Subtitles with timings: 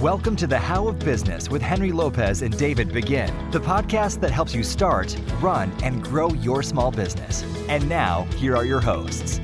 [0.00, 4.30] Welcome to the How of Business with Henry Lopez and David Begin, the podcast that
[4.30, 7.42] helps you start, run, and grow your small business.
[7.66, 9.40] And now, here are your hosts.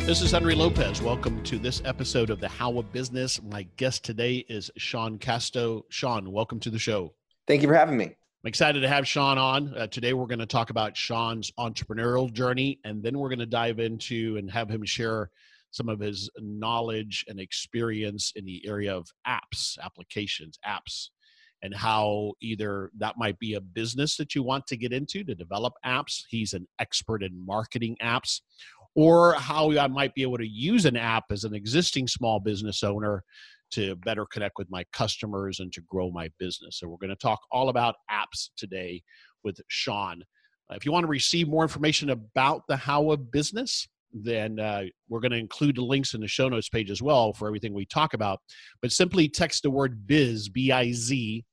[0.00, 1.00] This is Henry Lopez.
[1.00, 3.40] Welcome to this episode of the How of Business.
[3.40, 5.84] My guest today is Sean Casto.
[5.88, 7.14] Sean, welcome to the show.
[7.46, 8.06] Thank you for having me.
[8.06, 9.72] I'm excited to have Sean on.
[9.72, 13.46] Uh, today, we're going to talk about Sean's entrepreneurial journey, and then we're going to
[13.46, 15.30] dive into and have him share
[15.70, 21.08] some of his knowledge and experience in the area of apps, applications, apps,
[21.62, 25.34] and how either that might be a business that you want to get into to
[25.34, 26.22] develop apps.
[26.28, 28.40] He's an expert in marketing apps,
[28.94, 32.82] or how I might be able to use an app as an existing small business
[32.82, 33.24] owner
[33.70, 36.78] to better connect with my customers and to grow my business.
[36.78, 39.02] So, we're going to talk all about apps today
[39.44, 40.22] with Sean.
[40.70, 45.20] If you want to receive more information about the How of Business, then uh, we're
[45.20, 47.86] going to include the links in the show notes page as well for everything we
[47.86, 48.40] talk about.
[48.80, 51.44] But simply text the word biz, B I Z,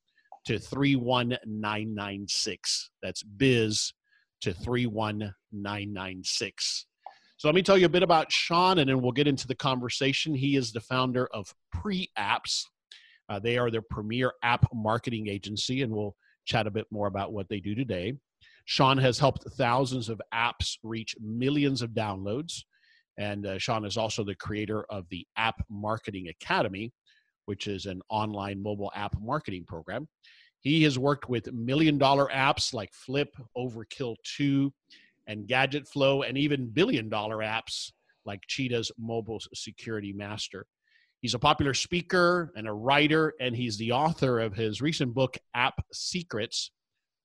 [0.45, 2.91] to 31996.
[3.01, 3.93] That's biz
[4.41, 6.85] to 31996.
[7.37, 9.55] So let me tell you a bit about Sean and then we'll get into the
[9.55, 10.33] conversation.
[10.33, 12.63] He is the founder of PreApps.
[13.27, 16.15] Uh, they are their premier app marketing agency, and we'll
[16.45, 18.13] chat a bit more about what they do today.
[18.65, 22.63] Sean has helped thousands of apps reach millions of downloads.
[23.17, 26.91] And uh, Sean is also the creator of the App Marketing Academy,
[27.45, 30.07] which is an online mobile app marketing program.
[30.59, 34.73] He has worked with million dollar apps like Flip, Overkill 2,
[35.27, 37.91] and Gadget Flow, and even billion dollar apps
[38.25, 40.65] like Cheetah's Mobile Security Master.
[41.21, 45.37] He's a popular speaker and a writer, and he's the author of his recent book,
[45.53, 46.71] App Secrets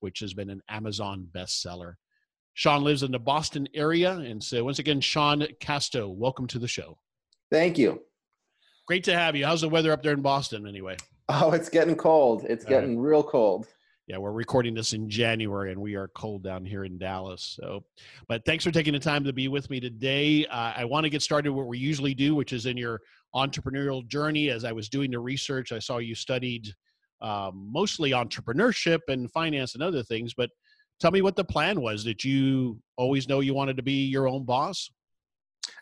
[0.01, 1.93] which has been an Amazon bestseller.
[2.53, 4.11] Sean lives in the Boston area.
[4.11, 6.97] And so, once again, Sean Casto, welcome to the show.
[7.49, 8.01] Thank you.
[8.87, 9.45] Great to have you.
[9.45, 10.97] How's the weather up there in Boston, anyway?
[11.29, 12.45] Oh, it's getting cold.
[12.49, 13.09] It's getting right.
[13.09, 13.67] real cold.
[14.07, 17.57] Yeah, we're recording this in January, and we are cold down here in Dallas.
[17.57, 17.85] So,
[18.27, 20.45] but thanks for taking the time to be with me today.
[20.47, 22.99] Uh, I want to get started what we usually do, which is in your
[23.33, 24.49] entrepreneurial journey.
[24.49, 26.73] As I was doing the research, I saw you studied
[27.21, 30.33] um, mostly entrepreneurship and finance and other things.
[30.33, 30.49] But
[30.99, 32.03] tell me what the plan was.
[32.03, 34.89] Did you always know you wanted to be your own boss?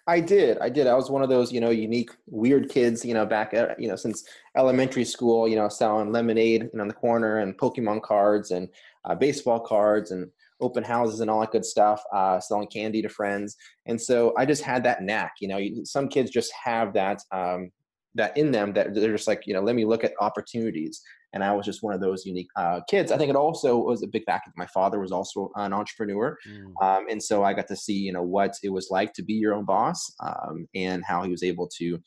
[0.07, 0.57] I did.
[0.59, 0.87] I did.
[0.87, 3.87] I was one of those, you know, unique, weird kids, you know, back at, you
[3.87, 4.23] know, since
[4.57, 8.67] elementary school, you know, selling lemonade know, on the corner and Pokemon cards and
[9.05, 10.29] uh, baseball cards and
[10.61, 13.55] open houses and all that good stuff, uh, selling candy to friends.
[13.85, 17.71] And so I just had that knack, you know, some kids just have that, um,
[18.15, 21.01] that in them that they're just like, you know, let me look at opportunities
[21.33, 23.11] and I was just one of those unique uh, kids.
[23.11, 24.51] I think it also was a big factor.
[24.55, 26.85] My father was also an entrepreneur, mm.
[26.85, 29.33] um, and so I got to see you know what it was like to be
[29.33, 31.99] your own boss um, and how he was able to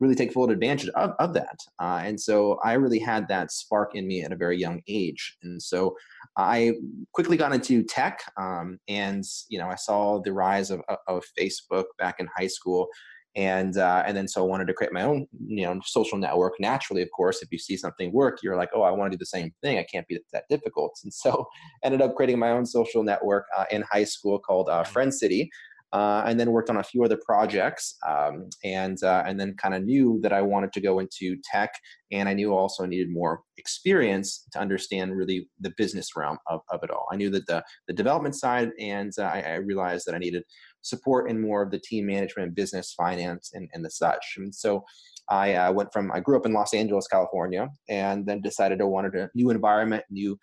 [0.00, 1.56] really take full advantage of, of that.
[1.80, 5.36] Uh, and so I really had that spark in me at a very young age.
[5.42, 5.96] And so
[6.36, 6.72] I
[7.12, 11.84] quickly got into tech, um, and you know I saw the rise of, of Facebook
[11.98, 12.88] back in high school
[13.36, 16.54] and uh, and then so I wanted to create my own you know social network.
[16.60, 19.20] Naturally, of course, if you see something work, you're like, oh, I want to do
[19.20, 19.78] the same thing.
[19.78, 20.98] I can't be that difficult.
[21.02, 21.46] And so
[21.84, 25.50] ended up creating my own social network uh, in high school called uh, Friend City.
[25.92, 29.76] Uh, and then worked on a few other projects, um, and uh, and then kind
[29.76, 31.70] of knew that I wanted to go into tech,
[32.10, 36.62] and I knew also I needed more experience to understand really the business realm of,
[36.72, 37.06] of it all.
[37.12, 40.42] I knew that the the development side, and uh, I, I realized that I needed
[40.84, 44.34] support in more of the team management, business, finance, and, and the such.
[44.36, 44.84] And so
[45.28, 48.84] I uh, went from, I grew up in Los Angeles, California, and then decided I
[48.84, 50.38] wanted a new environment, new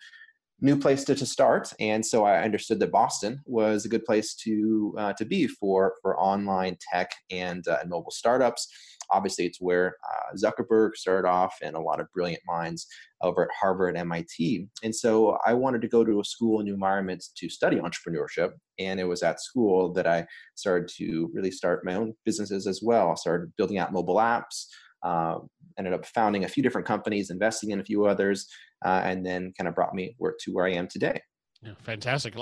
[0.62, 4.32] new place to, to start and so i understood that boston was a good place
[4.32, 8.68] to uh, to be for for online tech and, uh, and mobile startups
[9.12, 12.86] obviously it's where uh, zuckerberg started off and a lot of brilliant minds
[13.22, 16.74] over at harvard and mit and so i wanted to go to a school new
[16.74, 21.84] environment to study entrepreneurship and it was at school that i started to really start
[21.84, 24.66] my own businesses as well I started building out mobile apps
[25.02, 25.38] uh,
[25.78, 28.46] ended up founding a few different companies investing in a few others
[28.84, 31.20] uh, and then kind of brought me to where I am today.
[31.82, 32.34] Fantastic.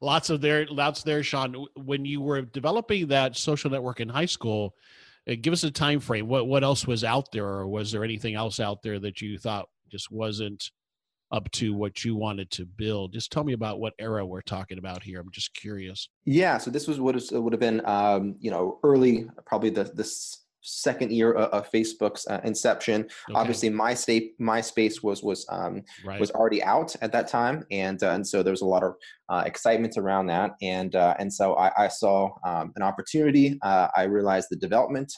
[0.00, 1.66] Lots of there, lots there, Sean.
[1.74, 4.74] When you were developing that social network in high school,
[5.36, 6.28] give us a time frame.
[6.28, 9.38] What what else was out there, or was there anything else out there that you
[9.38, 10.70] thought just wasn't
[11.30, 13.12] up to what you wanted to build?
[13.12, 15.20] Just tell me about what era we're talking about here.
[15.20, 16.08] I'm just curious.
[16.24, 19.84] Yeah, so this was what is, would have been, um, you know, early, probably the
[19.84, 23.02] this second year of, Facebook's uh, inception.
[23.02, 23.34] Okay.
[23.34, 26.20] Obviously, MySpace MySpace was was um, right.
[26.20, 28.94] was already out at that time, and uh, and so there was a lot of
[29.28, 33.58] uh, excitement around that, and uh, and so I, I saw um, an opportunity.
[33.62, 35.12] Uh, I realized the development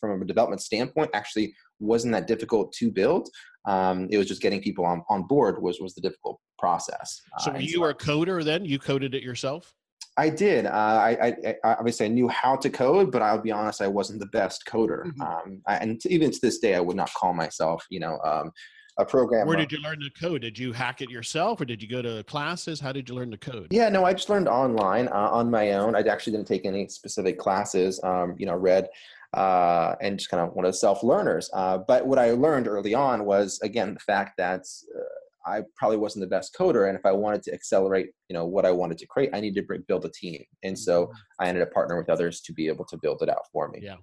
[0.00, 3.28] from a development standpoint actually wasn't that difficult to build.
[3.66, 7.20] Um, it was just getting people on, on board was was the difficult process.
[7.38, 8.64] So uh, you were a coder then?
[8.64, 9.74] You coded it yourself?
[10.18, 10.66] I did.
[10.66, 13.86] Uh, I, I, I, obviously I knew how to code, but I'll be honest, I
[13.86, 15.04] wasn't the best coder.
[15.04, 15.22] Mm-hmm.
[15.22, 18.50] Um, I, and even to this day, I would not call myself, you know, um,
[18.98, 19.46] a programmer.
[19.46, 20.42] Where did you learn to code?
[20.42, 22.80] Did you hack it yourself, or did you go to classes?
[22.80, 23.68] How did you learn to code?
[23.70, 25.94] Yeah, no, I just learned online uh, on my own.
[25.94, 28.00] I actually didn't take any specific classes.
[28.02, 28.88] Um, you know, read
[29.34, 31.50] uh, and just kind of one of the self learners.
[31.52, 35.17] Uh, but what I learned early on was again the fact that uh,
[35.48, 38.66] I probably wasn't the best coder, and if I wanted to accelerate, you know, what
[38.66, 41.12] I wanted to create, I needed to build a team, and so mm-hmm.
[41.40, 43.80] I ended up partnering with others to be able to build it out for me.
[43.82, 43.96] Yeah.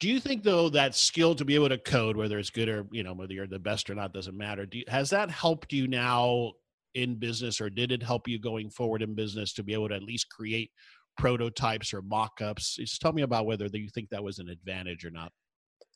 [0.00, 2.86] Do you think though that skill to be able to code, whether it's good or
[2.92, 4.66] you know whether you're the best or not, doesn't matter.
[4.70, 6.52] You, has that helped you now
[6.94, 9.94] in business, or did it help you going forward in business to be able to
[9.94, 10.70] at least create
[11.16, 12.76] prototypes or mock-ups?
[12.76, 15.32] Just tell me about whether you think that was an advantage or not.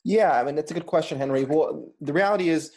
[0.05, 1.45] Yeah, I mean that's a good question, Henry.
[1.45, 2.71] Well, the reality is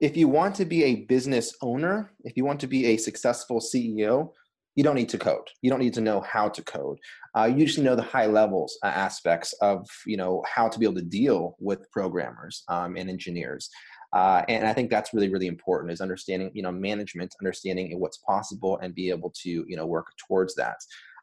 [0.00, 3.60] if you want to be a business owner, if you want to be a successful
[3.60, 4.30] CEO,
[4.74, 5.48] you don't need to code.
[5.62, 6.98] You don't need to know how to code.
[7.34, 10.84] Uh, you just know the high levels uh, aspects of you know how to be
[10.84, 13.70] able to deal with programmers um, and engineers.
[14.12, 18.18] Uh, and I think that's really really important is understanding you know management, understanding what's
[18.18, 20.76] possible, and be able to you know work towards that.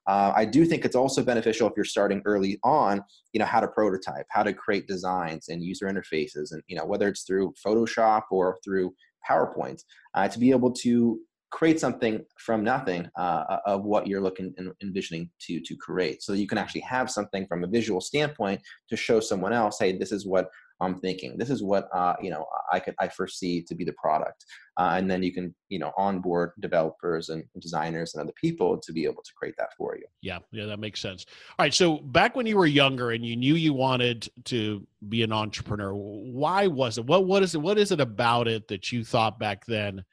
[0.07, 3.01] Uh, I do think it's also beneficial if you're starting early on,
[3.31, 6.85] you know, how to prototype, how to create designs and user interfaces, and you know,
[6.85, 8.93] whether it's through Photoshop or through
[9.29, 9.81] PowerPoint,
[10.13, 11.19] uh, to be able to
[11.51, 16.33] create something from nothing uh, of what you're looking and envisioning to to create, so
[16.33, 18.59] you can actually have something from a visual standpoint
[18.89, 20.49] to show someone else, hey, this is what
[20.83, 21.37] I'm thinking.
[21.37, 24.45] This is what uh, you know I could I foresee to be the product,
[24.77, 28.93] uh, and then you can you know onboard developers and designers and other people to
[28.93, 30.05] be able to create that for you.
[30.21, 31.25] Yeah, yeah, that makes sense.
[31.57, 35.23] All right, so back when you were younger and you knew you wanted to be
[35.23, 37.05] an entrepreneur, why was it?
[37.05, 37.61] What what is it?
[37.61, 40.03] What is it about it that you thought back then?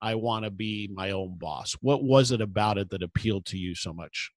[0.00, 1.76] I want to be my own boss.
[1.80, 4.30] What was it about it that appealed to you so much?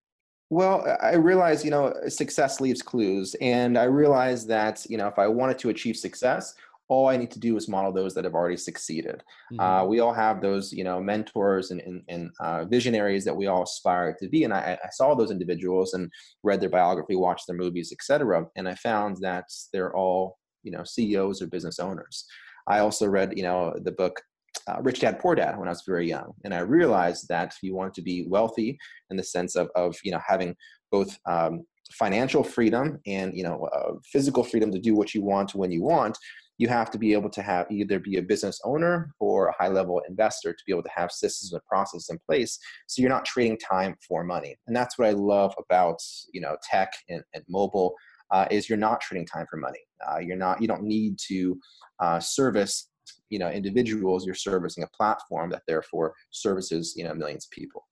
[0.51, 3.37] Well, I realize, you know, success leaves clues.
[3.39, 6.53] And I realized that, you know, if I wanted to achieve success,
[6.89, 9.23] all I need to do is model those that have already succeeded.
[9.53, 9.59] Mm-hmm.
[9.61, 13.47] Uh, we all have those, you know, mentors and, and, and uh, visionaries that we
[13.47, 14.43] all aspire to be.
[14.43, 16.11] And I, I, saw those individuals and
[16.43, 18.45] read their biography, watched their movies, etc.
[18.57, 22.25] And I found that they're all, you know, CEOs or business owners.
[22.67, 24.21] I also read, you know, the book
[24.67, 27.57] uh, Rich Dad Poor Dad when I was very young, and I realized that if
[27.61, 28.77] you want to be wealthy
[29.09, 30.55] in the sense of of you know having
[30.91, 35.55] both um, financial freedom and you know uh, physical freedom to do what you want
[35.55, 36.17] when you want,
[36.57, 39.67] you have to be able to have either be a business owner or a high
[39.67, 43.25] level investor to be able to have systems and processes in place so you're not
[43.25, 44.55] trading time for money.
[44.67, 45.99] And that's what i love about
[46.33, 47.95] you know tech and, and mobile
[48.31, 49.79] uh, is you're not trading time for money.
[50.07, 51.59] Uh, you're not you don't need to
[51.99, 52.90] uh, service
[53.29, 57.87] you know individuals you're servicing a platform that therefore services you know millions of people.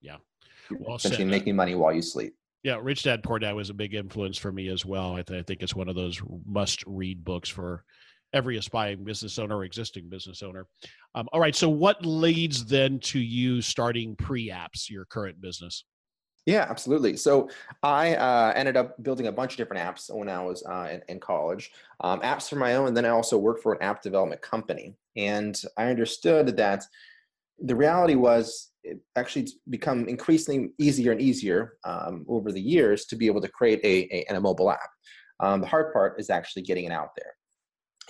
[0.00, 0.16] Yeah.
[0.70, 1.30] Well essentially said.
[1.30, 2.34] making money while you sleep.
[2.62, 5.14] Yeah rich dad poor dad was a big influence for me as well.
[5.14, 7.84] I, th- I think it's one of those must read books for
[8.32, 10.66] every aspiring business owner or existing business owner.
[11.14, 15.84] Um, all right so what leads then to you starting PreApps your current business
[16.46, 17.16] yeah, absolutely.
[17.16, 17.48] So
[17.82, 21.02] I uh, ended up building a bunch of different apps when I was uh, in,
[21.08, 24.02] in, college, um, apps for my own, and then I also worked for an app
[24.02, 24.96] development company.
[25.16, 26.84] And I understood that
[27.60, 33.16] the reality was it actually become increasingly easier and easier um, over the years to
[33.16, 34.90] be able to create a, a, a mobile app.
[35.38, 37.34] Um, the hard part is actually getting it out there.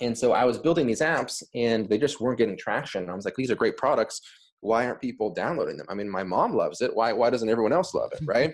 [0.01, 3.09] And so I was building these apps and they just weren't getting traction.
[3.09, 4.21] I was like, these are great products
[4.63, 5.85] why aren't people downloading them?
[5.89, 6.95] I mean, my mom loves it.
[6.95, 8.53] Why why doesn't everyone else love it, right?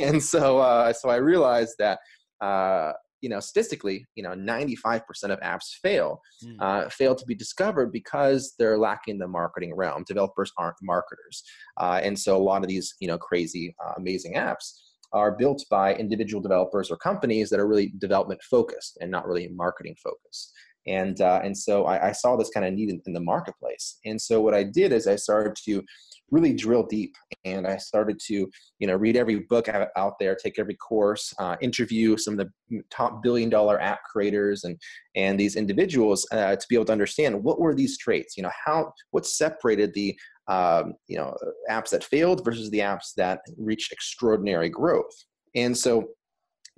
[0.00, 1.98] and so uh, so I realized that
[2.40, 6.56] uh, you know statistically, you know, 95% of apps fail, mm.
[6.60, 10.04] uh, fail to be discovered because they're lacking the marketing realm.
[10.06, 11.42] Developers aren't marketers,
[11.78, 14.72] uh, and so a lot of these you know crazy, uh, amazing apps
[15.12, 19.48] are built by individual developers or companies that are really development focused and not really
[19.48, 20.52] marketing focused
[20.90, 23.98] and uh, and so I, I, saw this kind of need in, in, the marketplace.
[24.04, 25.82] And so what i did is i started to
[26.30, 30.58] really drill deep and i started to you know read every book out there take
[30.58, 34.76] every course uh, interview some of the top billion dollar app creators and
[35.16, 38.52] and these individuals uh, to be able to understand what were these traits you know
[38.64, 40.16] how what separated the
[40.50, 41.34] um, you know
[41.70, 45.14] apps that failed versus the apps that reached extraordinary growth.
[45.54, 46.08] And so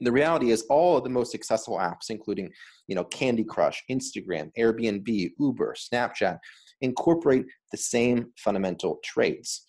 [0.01, 2.51] the reality is all of the most successful apps including
[2.87, 6.39] you know candy crush instagram airbnb uber snapchat
[6.81, 9.67] incorporate the same fundamental traits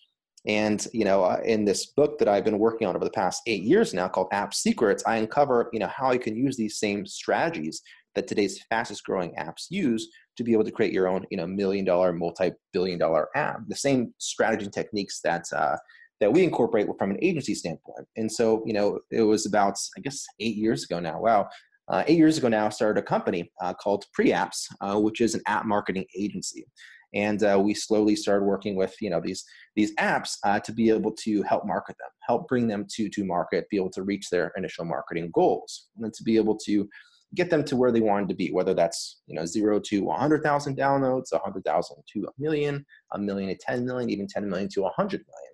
[0.48, 3.42] and you know uh, in this book that i've been working on over the past
[3.48, 6.80] eight years now called app secrets i uncover you know how you can use these
[6.80, 7.82] same strategies
[8.16, 11.48] that today's fastest growing apps use to be able to create your own, you know,
[11.48, 13.62] million dollar, multi-billion dollar app.
[13.68, 15.78] The same strategy and techniques that uh,
[16.24, 18.08] that we incorporate from an agency standpoint.
[18.16, 21.20] And so, you know, it was about I guess eight years ago now.
[21.20, 21.50] Wow.
[21.90, 25.36] Uh, eight years ago now, I started a company uh, called PreApps, uh, which is
[25.36, 26.66] an app marketing agency
[27.14, 29.44] and uh, we slowly started working with you know these
[29.76, 33.24] these apps uh, to be able to help market them help bring them to to
[33.24, 36.88] market be able to reach their initial marketing goals and to be able to
[37.36, 40.78] get them to where they wanted to be whether that's you know 0 to 100000
[40.78, 45.12] downloads 100000 to a million a million to 10 million even 10 million to 100
[45.12, 45.54] million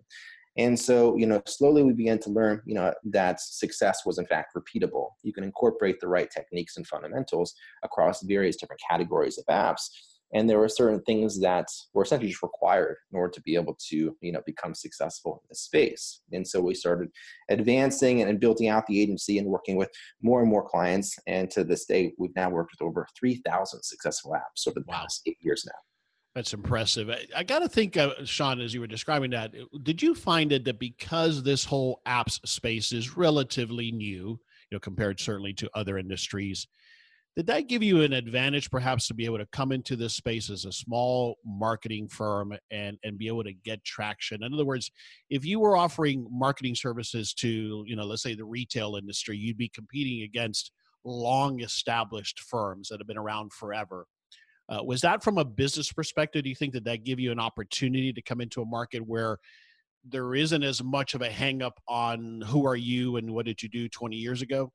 [0.59, 4.25] and so, you know, slowly we began to learn, you know, that success was in
[4.25, 5.11] fact repeatable.
[5.23, 9.89] You can incorporate the right techniques and fundamentals across various different categories of apps
[10.33, 13.75] and there were certain things that were essentially just required in order to be able
[13.89, 17.09] to you know become successful in this space and so we started
[17.49, 19.89] advancing and building out the agency and working with
[20.21, 24.31] more and more clients and to this day we've now worked with over 3000 successful
[24.33, 24.99] apps over the wow.
[24.99, 25.88] past eight years now
[26.35, 27.09] that's impressive.
[27.09, 30.51] I, I got to think, uh, Sean, as you were describing that, did you find
[30.51, 35.69] it that because this whole apps space is relatively new, you know, compared certainly to
[35.73, 36.67] other industries,
[37.35, 40.49] did that give you an advantage perhaps to be able to come into this space
[40.49, 44.91] as a small marketing firm and and be able to get traction in other words
[45.29, 49.57] if you were offering marketing services to you know let's say the retail industry you'd
[49.57, 50.71] be competing against
[51.05, 54.05] long established firms that have been around forever
[54.69, 57.39] uh, was that from a business perspective do you think that that give you an
[57.39, 59.37] opportunity to come into a market where
[60.05, 63.61] there isn't as much of a hang up on who are you and what did
[63.61, 64.71] you do 20 years ago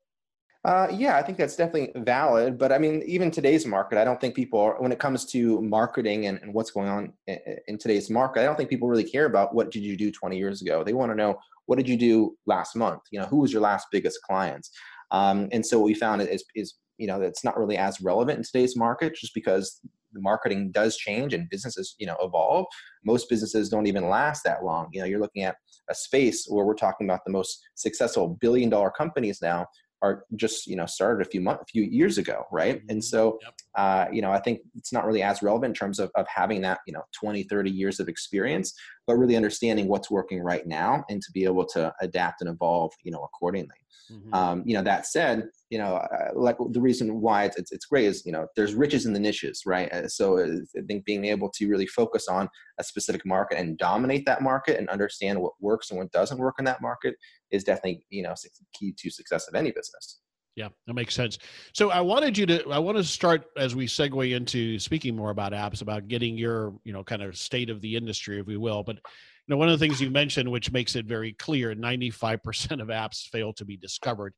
[0.65, 2.57] uh, yeah, I think that's definitely valid.
[2.57, 5.61] But I mean, even today's market, I don't think people, are, when it comes to
[5.61, 7.37] marketing and, and what's going on in,
[7.67, 10.35] in, today's market, I don't think people really care about what did you do 20
[10.35, 10.83] years ago.
[10.83, 11.37] They want to know
[11.67, 13.03] what did you do last month.
[13.11, 14.71] You know, who was your last biggest clients?
[15.11, 18.37] Um, and so what we found is, is you know that's not really as relevant
[18.37, 19.81] in today's market, just because
[20.13, 22.65] the marketing does change and businesses you know evolve.
[23.05, 24.89] Most businesses don't even last that long.
[24.91, 25.57] You know, you're looking at
[25.89, 29.67] a space where we're talking about the most successful billion dollar companies now
[30.05, 32.99] are just you know started a few months a few years ago right and mm-hmm.
[33.01, 33.53] so yep.
[33.75, 36.61] uh, you know i think it's not really as relevant in terms of, of having
[36.61, 38.73] that you know 20 30 years of experience
[39.07, 42.91] but really understanding what's working right now and to be able to adapt and evolve
[43.03, 43.75] you know accordingly
[44.11, 44.33] mm-hmm.
[44.33, 47.85] um, you know that said you know uh, like the reason why it's, it's, it's,
[47.85, 51.03] great is you know there's riches in the niches right uh, so uh, i think
[51.05, 52.47] being able to really focus on
[52.79, 56.55] a specific market and dominate that market and understand what works and what doesn't work
[56.59, 57.15] in that market
[57.51, 58.33] is definitely you know
[58.73, 60.19] key to success of any business
[60.55, 61.37] yeah, that makes sense.
[61.73, 65.29] So I wanted you to I want to start as we segue into speaking more
[65.29, 68.55] about apps, about getting your, you know, kind of state of the industry, if we
[68.55, 68.81] will.
[68.81, 72.81] But you know, one of the things you mentioned, which makes it very clear, 95%
[72.81, 74.33] of apps fail to be discovered.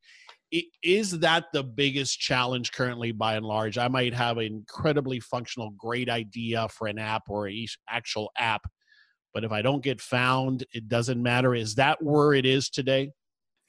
[0.82, 3.78] Is that the biggest challenge currently by and large?
[3.78, 8.66] I might have an incredibly functional, great idea for an app or a actual app,
[9.38, 11.53] but if I don't get found, it doesn't matter.
[11.53, 13.12] Is that where it is today?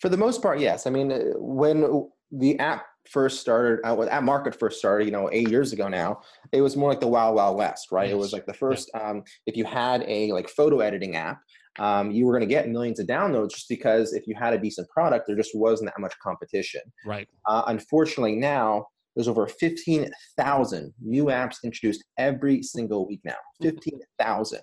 [0.00, 0.87] For the most part, yes.
[0.87, 5.28] I mean, when the app first started, uh, when app market first started, you know,
[5.30, 6.22] eight years ago now,
[6.52, 8.06] it was more like the wild, wild west, right?
[8.06, 8.14] Yes.
[8.14, 11.38] It was like the first, um, if you had a like photo editing app,
[11.78, 14.58] um, you were going to get millions of downloads just because if you had a
[14.58, 16.80] decent product, there just wasn't that much competition.
[17.04, 17.28] Right.
[17.44, 18.87] Uh, unfortunately, now
[19.18, 23.34] there's over 15,000 new apps introduced every single week now.
[23.60, 24.60] 15,000.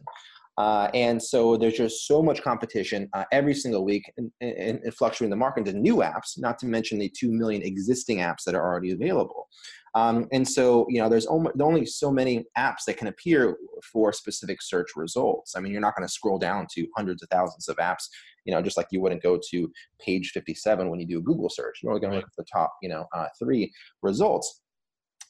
[0.57, 4.93] Uh, and so there's just so much competition uh, every single week and, and, and,
[4.93, 8.55] fluctuating the market into new apps, not to mention the 2 million existing apps that
[8.55, 9.49] are already available.
[9.95, 13.57] Um, and so, you know, there's only, only so many apps that can appear
[13.91, 15.55] for specific search results.
[15.55, 18.07] I mean, you're not going to scroll down to hundreds of thousands of apps,
[18.45, 21.49] you know, just like you wouldn't go to page 57 when you do a Google
[21.49, 21.79] search.
[21.81, 23.71] You're only going to look at the top, you know, uh, three
[24.01, 24.61] results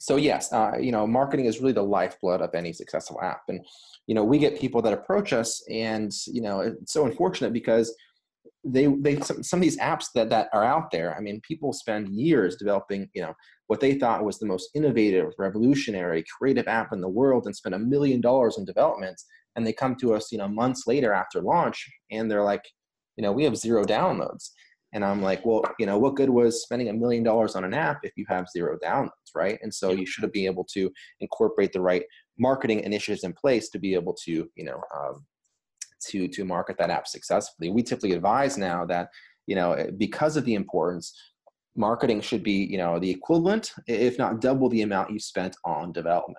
[0.06, 3.42] so yes, uh, you know, marketing is really the lifeblood of any successful app.
[3.48, 3.66] And
[4.06, 7.92] you know, we get people that approach us, and you know, it's so unfortunate because
[8.64, 11.18] they they some, some of these apps that that are out there.
[11.18, 13.34] I mean, people spend years developing, you know,
[13.66, 17.74] what they thought was the most innovative, revolutionary, creative app in the world, and spend
[17.74, 19.20] a million dollars in development,
[19.56, 22.64] and they come to us, you know, months later after launch, and they're like,
[23.18, 24.52] you know, we have zero downloads.
[24.96, 27.74] And I'm like, well, you know, what good was spending a million dollars on an
[27.74, 29.60] app if you have zero downloads, right?
[29.62, 32.04] And so you should be able to incorporate the right
[32.40, 35.26] marketing initiatives in place to be able to, you know, um,
[36.08, 37.70] to to market that app successfully.
[37.70, 39.10] We typically advise now that,
[39.48, 41.14] you know, eh, because of the importance,
[41.76, 45.92] marketing should be, you know, the equivalent, if not double the amount you spent on
[45.92, 46.38] development.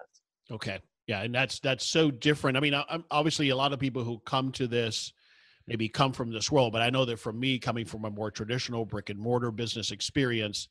[0.50, 0.78] Okay.
[1.06, 2.56] Yeah, and that's that's so different.
[2.56, 2.74] I mean,
[3.10, 5.12] obviously, a lot of people who come to this
[5.66, 6.72] maybe come from this world.
[6.72, 9.90] But I know that for me, coming from a more traditional brick and mortar business
[9.90, 10.68] experience,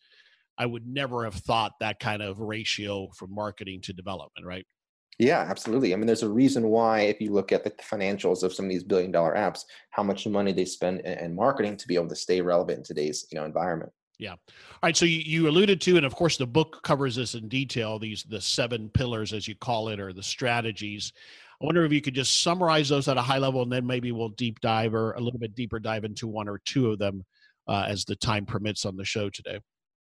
[0.57, 4.65] I would never have thought that kind of ratio from marketing to development, right?
[5.17, 5.93] Yeah, absolutely.
[5.93, 8.71] I mean, there's a reason why, if you look at the financials of some of
[8.71, 9.61] these billion dollar apps,
[9.91, 13.25] how much money they spend in, marketing to be able to stay relevant in today's
[13.31, 13.91] you know environment.
[14.19, 14.31] Yeah.
[14.31, 14.37] All
[14.83, 14.95] right.
[14.95, 17.97] So you, you alluded to, and of course, the book covers this in detail.
[17.97, 21.13] These the seven pillars, as you call it, or the strategies.
[21.61, 24.11] I wonder if you could just summarize those at a high level, and then maybe
[24.11, 27.23] we'll deep dive or a little bit deeper dive into one or two of them
[27.67, 29.59] uh, as the time permits on the show today.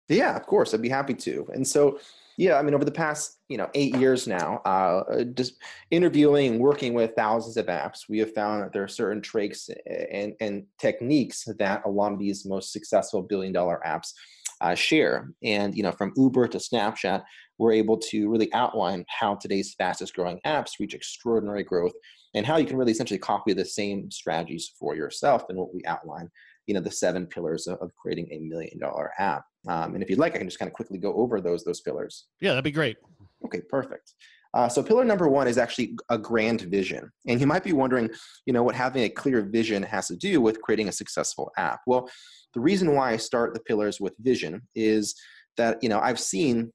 [0.08, 1.48] Yeah, of course, I'd be happy to.
[1.54, 2.00] And so,
[2.38, 5.54] yeah, I mean, over the past you know eight years now, uh, just
[5.90, 9.70] interviewing and working with thousands of apps, we have found that there are certain traits
[10.12, 14.14] and, and techniques that a lot of these most successful billion dollar apps
[14.62, 15.32] uh, share.
[15.44, 17.24] And you know, from Uber to Snapchat,
[17.62, 21.94] we're able to really outline how today's fastest growing apps reach extraordinary growth
[22.34, 25.82] and how you can really essentially copy the same strategies for yourself and what we
[25.86, 26.28] outline
[26.66, 29.44] you know the seven pillars of, creating a million dollar app.
[29.68, 31.82] Um, and if you'd like i can just kind of quickly go over those those
[31.82, 32.26] pillars.
[32.40, 32.98] Yeah that'd be great.
[33.46, 34.14] Okay perfect.
[34.54, 37.10] Uh, so pillar number one is actually a grand vision.
[37.28, 38.10] And you might be wondering
[38.46, 41.82] you know what having a clear vision has to do with creating a successful app.
[41.86, 42.10] Well
[42.54, 45.16] the reason why i start the pillars with vision is
[45.58, 46.72] that you know i've seen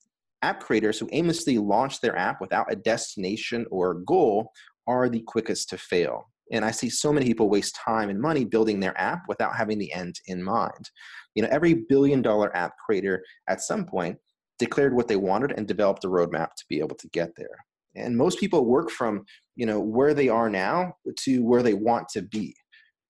[0.47, 4.51] app creators who aimlessly launch their app without a destination or goal
[4.87, 8.45] are the quickest to fail and I see so many people waste time and money
[8.45, 10.91] building their app without having the end in mind.
[11.35, 14.17] You know, every billion dollar app creator at some point
[14.59, 17.65] declared what they wanted and developed a roadmap to be able to get there.
[17.95, 19.25] And most people work from,
[19.55, 22.55] you know, where they are now to where they want to be.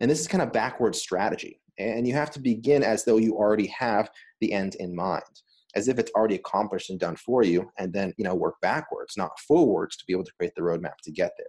[0.00, 1.60] And this is kind of backward strategy.
[1.78, 5.24] And you have to begin as though you already have the end in mind,
[5.76, 9.16] as if it's already accomplished and done for you, and then, you know, work backwards,
[9.16, 11.46] not forwards to be able to create the roadmap to get there.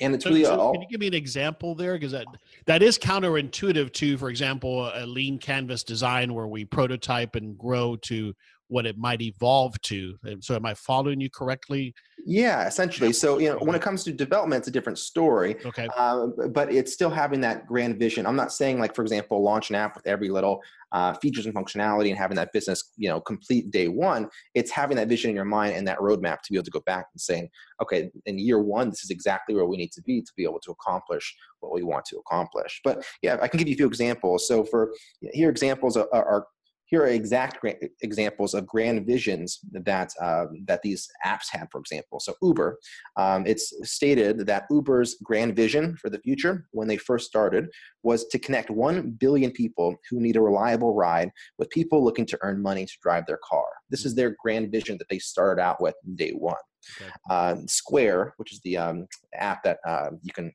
[0.00, 1.94] And it's really so, all, can you give me an example there?
[1.94, 2.26] Because that
[2.66, 7.96] that is counterintuitive to for example a lean canvas design where we prototype and grow
[8.02, 8.34] to
[8.68, 11.94] what it might evolve to so am i following you correctly?
[12.24, 15.88] Yeah essentially so you know when it comes to development it's a different story okay.
[15.96, 18.26] uh, but it's still having that grand vision.
[18.26, 20.60] I'm not saying like for example launch an app with every little
[20.92, 24.96] uh, features and functionality and having that business you know complete day one it's having
[24.96, 27.20] that vision in your mind and that roadmap to be able to go back and
[27.20, 27.48] saying
[27.80, 30.60] okay in year one this is exactly where we need to be to be able
[30.60, 32.80] to accomplish what we want to accomplish.
[32.82, 34.48] But yeah i can give you a few examples.
[34.48, 34.92] So for
[35.32, 36.46] here examples are, are
[36.86, 37.64] here are exact
[38.02, 41.68] examples of grand visions that uh, that these apps have.
[41.70, 42.78] For example, so Uber,
[43.16, 47.68] um, it's stated that Uber's grand vision for the future, when they first started,
[48.02, 52.38] was to connect one billion people who need a reliable ride with people looking to
[52.42, 53.66] earn money to drive their car.
[53.90, 56.54] This is their grand vision that they started out with day one.
[57.00, 57.10] Okay.
[57.28, 60.52] Uh, Square, which is the um, app that uh, you can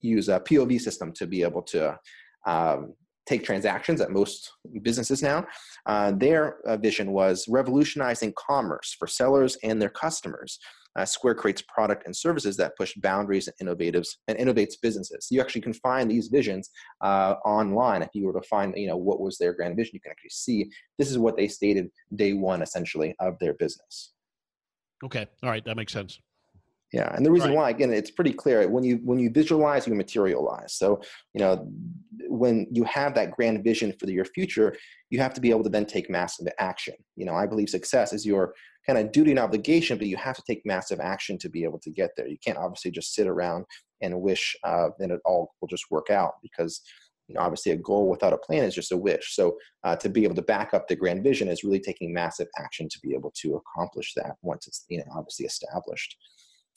[0.00, 1.96] use a POV system to be able to
[2.46, 2.94] um,
[3.30, 4.50] take transactions at most
[4.82, 5.46] businesses now.
[5.86, 10.58] Uh, their uh, vision was revolutionizing commerce for sellers and their customers.
[10.98, 15.28] Uh, Square creates product and services that push boundaries and innovatives and innovates businesses.
[15.30, 16.68] You actually can find these visions
[17.00, 18.02] uh, online.
[18.02, 20.30] If you were to find, you know, what was their grand vision, you can actually
[20.30, 24.12] see this is what they stated day one, essentially, of their business.
[25.04, 26.18] Okay, all right, that makes sense.
[26.92, 27.56] Yeah, and the reason right.
[27.56, 28.68] why, again, it's pretty clear.
[28.68, 30.74] When you when you visualize, you materialize.
[30.74, 31.00] So,
[31.34, 31.70] you know,
[32.28, 34.74] when you have that grand vision for your future,
[35.08, 36.94] you have to be able to then take massive action.
[37.14, 38.54] You know, I believe success is your
[38.86, 41.78] kind of duty and obligation, but you have to take massive action to be able
[41.80, 42.26] to get there.
[42.26, 43.66] You can't obviously just sit around
[44.00, 46.80] and wish uh, that it all will just work out because
[47.28, 49.36] you know, obviously a goal without a plan is just a wish.
[49.36, 52.48] So uh, to be able to back up the grand vision is really taking massive
[52.58, 56.16] action to be able to accomplish that once it's you know obviously established.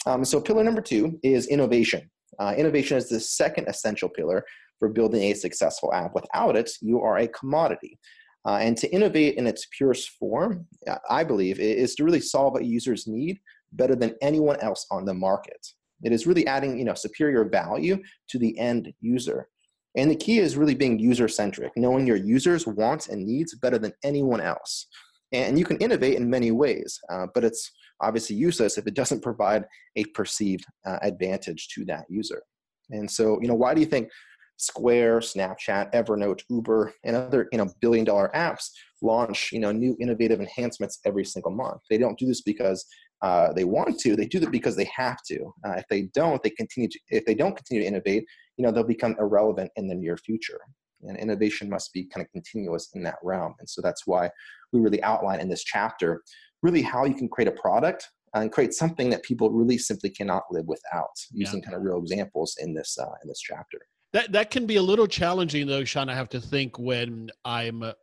[0.05, 2.09] Um, so pillar number two is innovation.
[2.39, 4.43] Uh, innovation is the second essential pillar
[4.79, 6.13] for building a successful app.
[6.15, 7.99] Without it, you are a commodity.
[8.45, 10.67] Uh, and to innovate in its purest form,
[11.09, 13.39] I believe, is to really solve what users need
[13.71, 15.65] better than anyone else on the market.
[16.03, 17.97] It is really adding, you know, superior value
[18.29, 19.47] to the end user.
[19.95, 23.77] And the key is really being user centric, knowing your users' wants and needs better
[23.77, 24.87] than anyone else.
[25.33, 29.23] And you can innovate in many ways, uh, but it's obviously useless if it doesn't
[29.23, 29.65] provide
[29.95, 32.43] a perceived uh, advantage to that user.
[32.91, 34.09] And so, you know, why do you think
[34.57, 38.69] Square, Snapchat, Evernote, Uber, and other you know billion dollar apps
[39.01, 41.81] launch you know new innovative enhancements every single month?
[41.89, 42.85] They don't do this because
[43.21, 44.15] uh, they want to.
[44.15, 45.53] They do that because they have to.
[45.65, 46.99] Uh, if they don't, they continue to.
[47.09, 48.25] If they don't continue to innovate,
[48.57, 50.59] you know they'll become irrelevant in the near future.
[51.05, 53.55] And innovation must be kind of continuous in that realm.
[53.59, 54.29] And so that's why
[54.73, 56.21] we really outline in this chapter
[56.61, 60.43] really how you can create a product and create something that people really simply cannot
[60.49, 61.65] live without using yeah.
[61.65, 63.79] kind of real examples in this uh, in this chapter
[64.11, 67.83] that that can be a little challenging though sean i have to think when i'm
[67.83, 67.93] uh,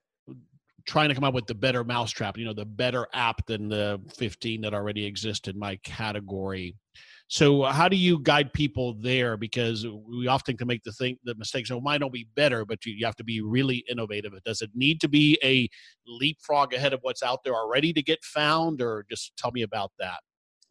[0.86, 4.00] trying to come up with the better mousetrap, you know, the better app than the
[4.16, 6.74] 15 that already exist in my category.
[7.30, 9.36] So how do you guide people there?
[9.36, 11.70] Because we often can make the think the mistakes.
[11.70, 14.32] Oh, might not be better, but you, you have to be really innovative.
[14.44, 15.68] Does it need to be a
[16.08, 19.92] leapfrog ahead of what's out there already to get found, or just tell me about
[20.00, 20.18] that?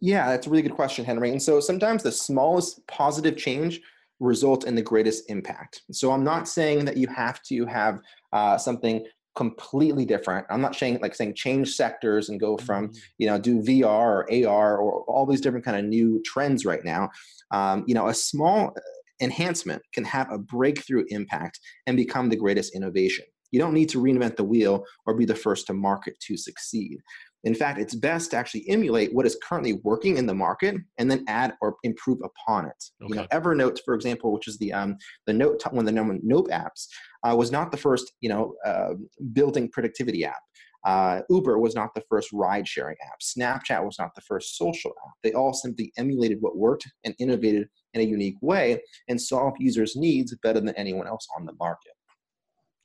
[0.02, 1.32] Yeah, that's a really good question, Henry.
[1.32, 3.80] And so sometimes the smallest positive change
[4.19, 5.84] result in the greatest impact.
[5.93, 8.02] So I'm not saying that you have to have
[8.34, 10.46] uh, something completely different.
[10.50, 12.98] I'm not saying like saying change sectors and go from mm-hmm.
[13.18, 16.84] you know do VR or AR or all these different kind of new trends right
[16.84, 17.10] now.
[17.52, 18.74] Um, you know, a small
[19.22, 23.26] enhancement can have a breakthrough impact and become the greatest innovation.
[23.52, 27.00] You don't need to reinvent the wheel or be the first to market to succeed.
[27.45, 31.10] In fact, it's best to actually emulate what is currently working in the market and
[31.10, 32.84] then add or improve upon it.
[33.02, 33.10] Okay.
[33.10, 36.49] You know, Evernote, for example, which is the um, the Note one of the Note
[36.49, 36.88] apps,
[37.23, 38.93] uh, was not the first you know uh,
[39.34, 40.41] building productivity app.
[40.86, 43.19] Uh, Uber was not the first ride sharing app.
[43.21, 45.13] Snapchat was not the first social app.
[45.23, 49.95] They all simply emulated what worked and innovated in a unique way and solved users'
[49.95, 51.91] needs better than anyone else on the market.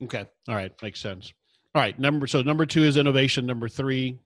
[0.03, 0.25] Okay.
[0.49, 0.73] All right.
[0.81, 1.33] Makes sense.
[1.73, 1.97] All right.
[1.97, 3.45] Number so number two is innovation.
[3.45, 4.19] Number three.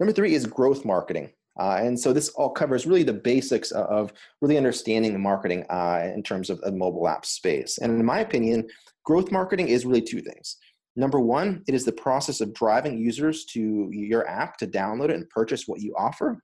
[0.00, 1.30] Number three is growth marketing.
[1.58, 6.10] Uh, and so this all covers really the basics of really understanding the marketing uh,
[6.14, 7.78] in terms of a mobile app space.
[7.78, 8.66] And in my opinion,
[9.04, 10.56] growth marketing is really two things.
[10.96, 15.16] Number one, it is the process of driving users to your app to download it
[15.16, 16.38] and purchase what you offer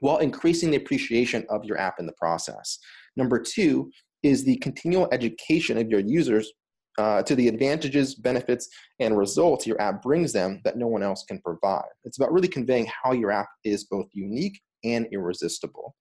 [0.00, 2.78] while increasing the appreciation of your app in the process.
[3.16, 3.90] Number two
[4.22, 6.52] is the continual education of your users
[6.98, 11.24] uh, to the advantages, benefits, and results your app brings them that no one else
[11.26, 11.88] can provide.
[12.04, 15.94] It's about really conveying how your app is both unique and irresistible.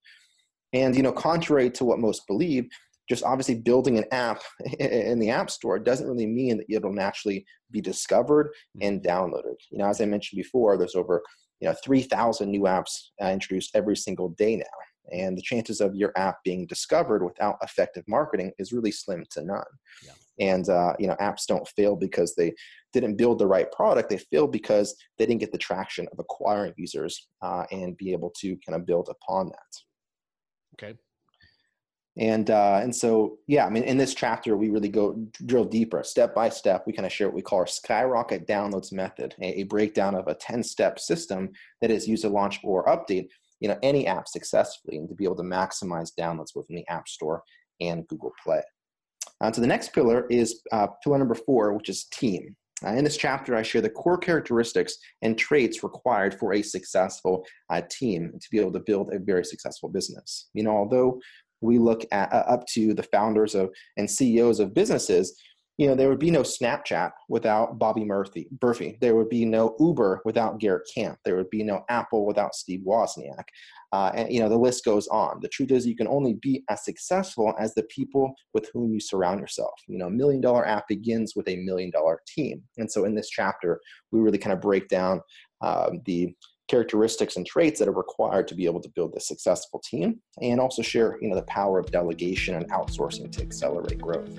[0.74, 2.68] And you know, contrary to what most believe,
[3.08, 4.42] just obviously building an app
[4.80, 9.56] in the app store doesn't really mean that it'll naturally be discovered and downloaded.
[9.70, 11.22] You know, as I mentioned before, there's over
[11.62, 14.66] you know 3,000 new apps uh, introduced every single day now
[15.12, 19.44] and the chances of your app being discovered without effective marketing is really slim to
[19.44, 19.64] none.
[20.04, 20.14] Yeah.
[20.40, 22.54] and uh, you know apps don't fail because they
[22.94, 24.10] didn't build the right product.
[24.10, 28.32] They fail because they didn't get the traction of acquiring users uh, and be able
[28.42, 29.74] to kind of build upon that.
[30.76, 30.98] Okay.
[32.20, 36.02] And uh, and so yeah i mean in this chapter we really go drill deeper
[36.04, 36.84] step by step.
[36.88, 40.28] We kind of share what we call our skyrocket downloads method a, a breakdown of
[40.28, 43.28] a 10 step system that is used to launch or update
[43.60, 47.08] you know any app successfully and to be able to maximize downloads within the app
[47.08, 47.44] store
[47.82, 48.62] and google play.
[49.42, 52.56] Uh, so the next pillar is uh, pillar number four which is team.
[52.86, 57.46] Uh, in this chapter i share the core characteristics and traits required for a successful
[57.70, 60.50] uh, team to be able to build a very successful business.
[60.54, 61.20] You know although
[61.62, 65.40] we look at uh, up to the founders of and ceos of businesses
[65.78, 68.98] you know, there would be no Snapchat without Bobby Murphy, Murphy.
[69.00, 71.20] There would be no Uber without Garrett Camp.
[71.24, 73.44] There would be no Apple without Steve Wozniak.
[73.94, 75.40] Uh, and, you know, the list goes on.
[75.42, 79.00] The truth is you can only be as successful as the people with whom you
[79.00, 79.74] surround yourself.
[79.88, 82.64] You know, a million dollar app begins with a million dollar team.
[82.78, 83.80] And so in this chapter,
[84.12, 85.22] we really kind of break down
[85.62, 86.34] um, the
[86.68, 90.60] characteristics and traits that are required to be able to build a successful team and
[90.60, 94.32] also share, you know, the power of delegation and outsourcing to accelerate growth.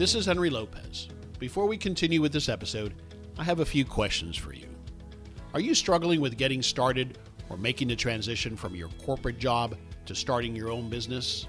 [0.00, 1.08] This is Henry Lopez.
[1.38, 2.94] Before we continue with this episode,
[3.36, 4.66] I have a few questions for you.
[5.52, 7.18] Are you struggling with getting started
[7.50, 11.46] or making the transition from your corporate job to starting your own business?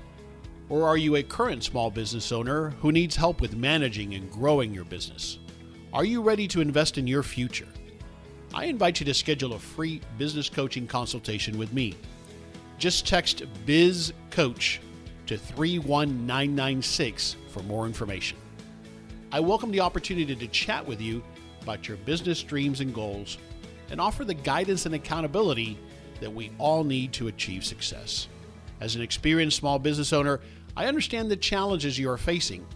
[0.68, 4.74] Or are you a current small business owner who needs help with managing and growing
[4.74, 5.40] your business?
[5.94, 7.70] Are you ready to invest in your future?
[8.54, 11.96] I invite you to schedule a free business coaching consultation with me.
[12.78, 14.80] Just text BizCoach
[15.28, 18.38] to 31996 for more information.
[19.34, 21.24] I welcome the opportunity to chat with you
[21.62, 23.38] about your business dreams and goals
[23.90, 25.80] and offer the guidance and accountability
[26.20, 28.28] that we all need to achieve success.
[28.82, 30.42] As an experienced small business owner,
[30.76, 32.68] I understand the challenges you are facing,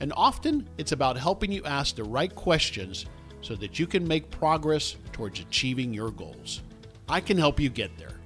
[0.00, 3.06] and often it's about helping you ask the right questions
[3.40, 6.60] so that you can make progress towards achieving your goals.
[7.08, 8.20] I can help you get there.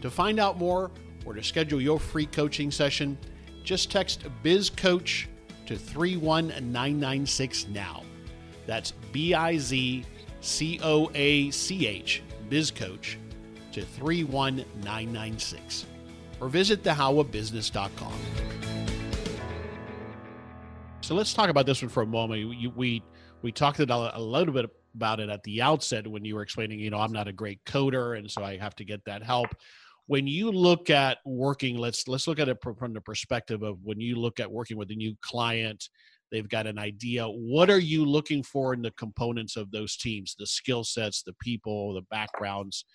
[0.00, 0.90] To find out more
[1.24, 3.16] or to schedule your free coaching session,
[3.62, 5.26] just text BizCoach
[5.72, 8.02] to 31996 now.
[8.66, 10.04] That's B I Z
[10.40, 13.16] C O A C H, BizCoach,
[13.72, 15.86] to 31996.
[16.40, 18.12] Or visit thehowofbusiness.com.
[21.00, 22.48] So let's talk about this one for a moment.
[22.48, 23.02] We, we,
[23.40, 26.90] we talked a little bit about it at the outset when you were explaining, you
[26.90, 29.48] know, I'm not a great coder, and so I have to get that help
[30.06, 34.00] when you look at working let's let's look at it from the perspective of when
[34.00, 35.88] you look at working with a new client
[36.32, 37.26] they've got an idea.
[37.26, 41.34] What are you looking for in the components of those teams, the skill sets, the
[41.34, 42.86] people, the backgrounds?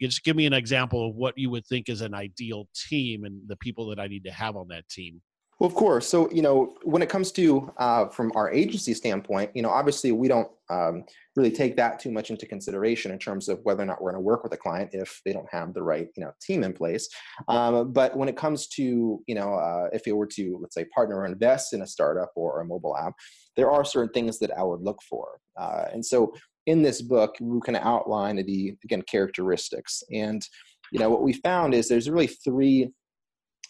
[0.00, 3.24] You just give me an example of what you would think is an ideal team
[3.24, 5.20] and the people that I need to have on that team.
[5.60, 6.08] Well, of course.
[6.08, 10.12] So, you know, when it comes to uh, from our agency standpoint, you know, obviously
[10.12, 11.04] we don't um,
[11.38, 14.20] really take that too much into consideration in terms of whether or not we're going
[14.20, 16.72] to work with a client if they don't have the right, you know, team in
[16.72, 17.08] place.
[17.46, 20.84] Um, but when it comes to, you know, uh, if you were to, let's say,
[20.86, 23.12] partner or invest in a startup or a mobile app,
[23.56, 25.38] there are certain things that I would look for.
[25.56, 26.34] Uh, and so,
[26.66, 30.02] in this book, we of outline the again characteristics.
[30.12, 30.46] And
[30.92, 32.90] you know, what we found is there's really three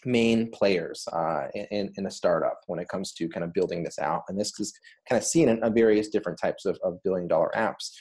[0.05, 3.99] main players uh, in, in a startup when it comes to kind of building this
[3.99, 4.23] out.
[4.27, 4.73] And this is
[5.07, 7.91] kind of seen in various different types of, of billion dollar apps.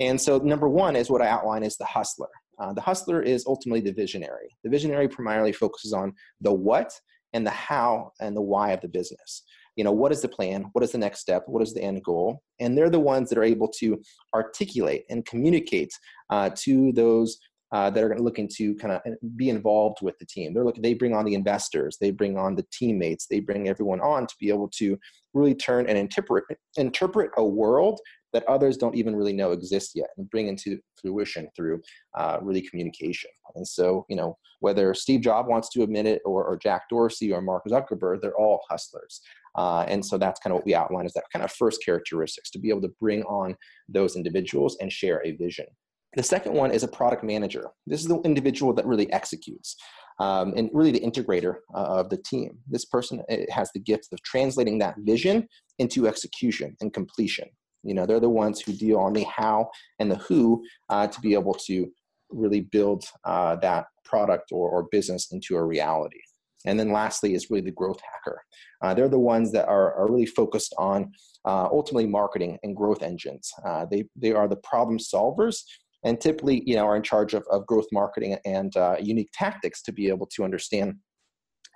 [0.00, 2.28] And so number one is what I outline is the hustler.
[2.58, 4.48] Uh, the hustler is ultimately the visionary.
[4.64, 6.92] The visionary primarily focuses on the what
[7.32, 9.42] and the how and the why of the business.
[9.76, 10.66] You know, what is the plan?
[10.72, 11.44] What is the next step?
[11.46, 12.42] What is the end goal?
[12.60, 14.00] And they're the ones that are able to
[14.34, 15.92] articulate and communicate
[16.30, 17.38] uh, to those
[17.72, 20.52] uh, that are looking to look into kind of uh, be involved with the team.
[20.52, 24.00] They're looking, they bring on the investors, they bring on the teammates, they bring everyone
[24.00, 24.98] on to be able to
[25.34, 26.44] really turn and interpret
[26.76, 27.98] interpret a world
[28.32, 31.80] that others don't even really know exists yet and bring into fruition through
[32.16, 33.30] uh, really communication.
[33.54, 37.32] And so, you know, whether Steve Jobs wants to admit it or, or Jack Dorsey
[37.32, 39.20] or Mark Zuckerberg, they're all hustlers.
[39.54, 42.50] Uh, and so that's kind of what we outline is that kind of first characteristics
[42.50, 43.54] to be able to bring on
[43.88, 45.66] those individuals and share a vision.
[46.14, 47.70] The second one is a product manager.
[47.86, 49.76] This is the individual that really executes
[50.20, 52.58] um, and really the integrator uh, of the team.
[52.68, 55.48] This person eh, has the gift of translating that vision
[55.78, 57.48] into execution and completion.
[57.82, 61.20] You know, they're the ones who deal on the how and the who uh, to
[61.20, 61.90] be able to
[62.30, 66.20] really build uh, that product or, or business into a reality.
[66.64, 68.40] And then lastly is really the growth hacker.
[68.82, 71.10] Uh, they're the ones that are, are really focused on
[71.44, 73.50] uh, ultimately marketing and growth engines.
[73.64, 75.62] Uh, they, they are the problem solvers
[76.04, 79.82] and typically you know are in charge of, of growth marketing and uh, unique tactics
[79.82, 80.94] to be able to understand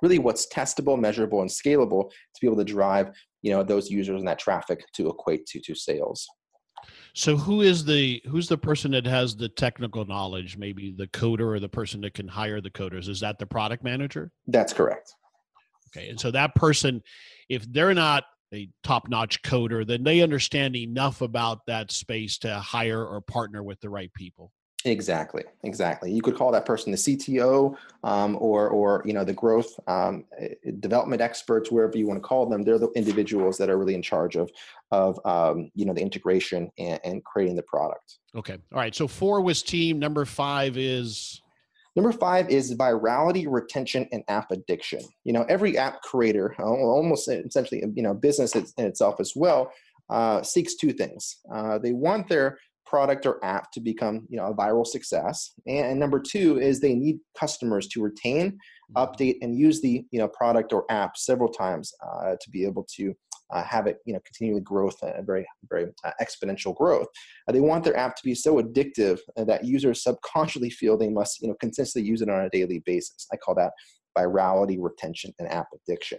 [0.03, 3.11] really what's testable measurable and scalable to be able to drive
[3.43, 6.27] you know those users and that traffic to equate to to sales.
[7.15, 11.55] So who is the who's the person that has the technical knowledge maybe the coder
[11.55, 13.09] or the person that can hire the coders?
[13.09, 14.33] Is that the product manager?
[14.49, 15.15] That's correct.
[15.97, 17.03] Okay and so that person
[17.49, 23.05] if they're not a top-notch coder, then they understand enough about that space to hire
[23.05, 24.53] or partner with the right people.
[24.87, 26.13] Exactly, exactly.
[26.13, 30.25] You could call that person the CTO, um, or or you know the growth um,
[30.39, 32.63] eh, development experts, wherever you want to call them.
[32.63, 34.49] They're the individuals that are really in charge of
[34.93, 38.19] of um, you know the integration and, and creating the product.
[38.37, 38.95] Okay, all right.
[38.95, 39.99] So four was team.
[39.99, 41.43] Number five is
[41.97, 45.01] Number five is virality, retention, and app addiction.
[45.25, 49.73] You know, every app creator, almost essentially, you know, business in itself as well,
[50.11, 51.39] uh, seeks two things.
[51.53, 55.99] Uh, they want their product or app to become, you know, a viral success, and
[55.99, 59.03] number two is they need customers to retain, mm-hmm.
[59.03, 62.87] update, and use the, you know, product or app several times uh, to be able
[62.97, 63.15] to
[63.51, 67.07] uh, have it you know continually growth and very very uh, exponential growth.
[67.49, 71.09] Uh, they want their app to be so addictive uh, that users subconsciously feel they
[71.09, 73.27] must you know consistently use it on a daily basis.
[73.33, 73.73] I call that
[74.17, 76.19] virality retention and app addiction.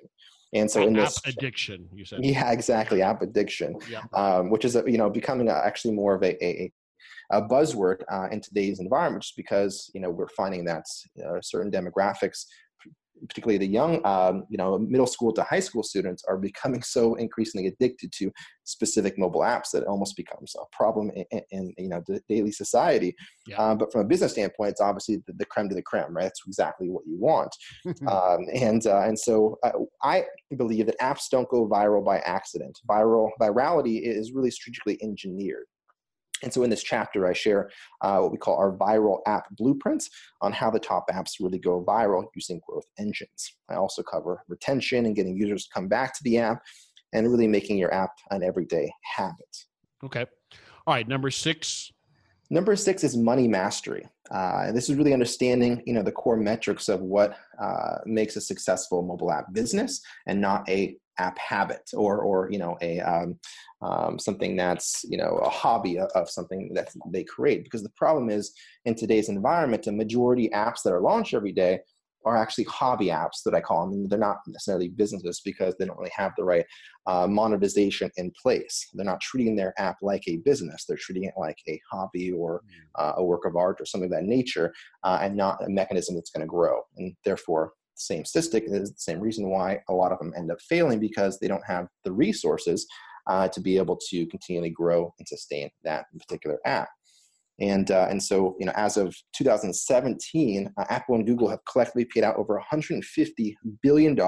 [0.53, 2.23] And so in this app addiction you said.
[2.23, 4.03] Yeah exactly app addiction yeah.
[4.13, 6.71] um, which is a, you know becoming a, actually more of a, a,
[7.31, 10.85] a buzzword uh, in today's environment just because you know we're finding that
[11.25, 12.45] uh, certain demographics
[13.27, 17.15] particularly the young, um, you know, middle school to high school students are becoming so
[17.15, 18.31] increasingly addicted to
[18.63, 22.51] specific mobile apps that it almost becomes a problem in, in you know the daily
[22.51, 23.15] society.
[23.47, 23.57] Yeah.
[23.57, 26.23] Um, but from a business standpoint, it's obviously the, the, creme de the creme, right?
[26.23, 27.55] That's exactly what you want.
[28.07, 29.71] um, and uh, and so I, uh,
[30.03, 30.25] I
[30.55, 32.77] believe that apps don't go viral by accident.
[32.89, 35.65] Viral virality is really strategically engineered.
[36.43, 37.69] And so in this chapter, I share
[38.01, 40.09] uh, what we call our viral app blueprints
[40.41, 43.55] on how the top apps really go viral using growth engines.
[43.69, 46.61] I also cover retention and getting users to come back to the app
[47.13, 49.57] and really making your app an everyday habit.
[50.03, 50.25] Okay.
[50.85, 51.07] All right.
[51.07, 51.91] Number six.
[52.49, 54.07] Number six is money mastery.
[54.31, 58.41] Uh, this is really understanding, you know, the core metrics of what uh, makes a
[58.41, 63.39] successful mobile app business and not a app habit or or you know a um,
[63.81, 68.29] um, something that's you know a hobby of, something that they create because the problem
[68.29, 68.53] is
[68.85, 71.79] in today's environment the majority apps that are launched every day
[72.27, 74.07] are actually hobby apps that I call them.
[74.07, 76.65] They're not necessarily businesses because they don't really have the right
[77.05, 78.89] uh, monetization in place.
[78.93, 80.83] They're not treating their app like a business.
[80.85, 83.01] They're treating it like a hobby or mm.
[83.01, 86.15] uh, a work of art or something of that nature, uh, and not a mechanism
[86.15, 86.81] that's going to grow.
[86.97, 90.61] And therefore, same statistic is the same reason why a lot of them end up
[90.61, 92.85] failing because they don't have the resources
[93.27, 96.89] uh, to be able to continually grow and sustain that particular app.
[97.59, 102.05] And, uh, and so, you know, as of 2017, uh, Apple and Google have collectively
[102.05, 104.19] paid out over $150 billion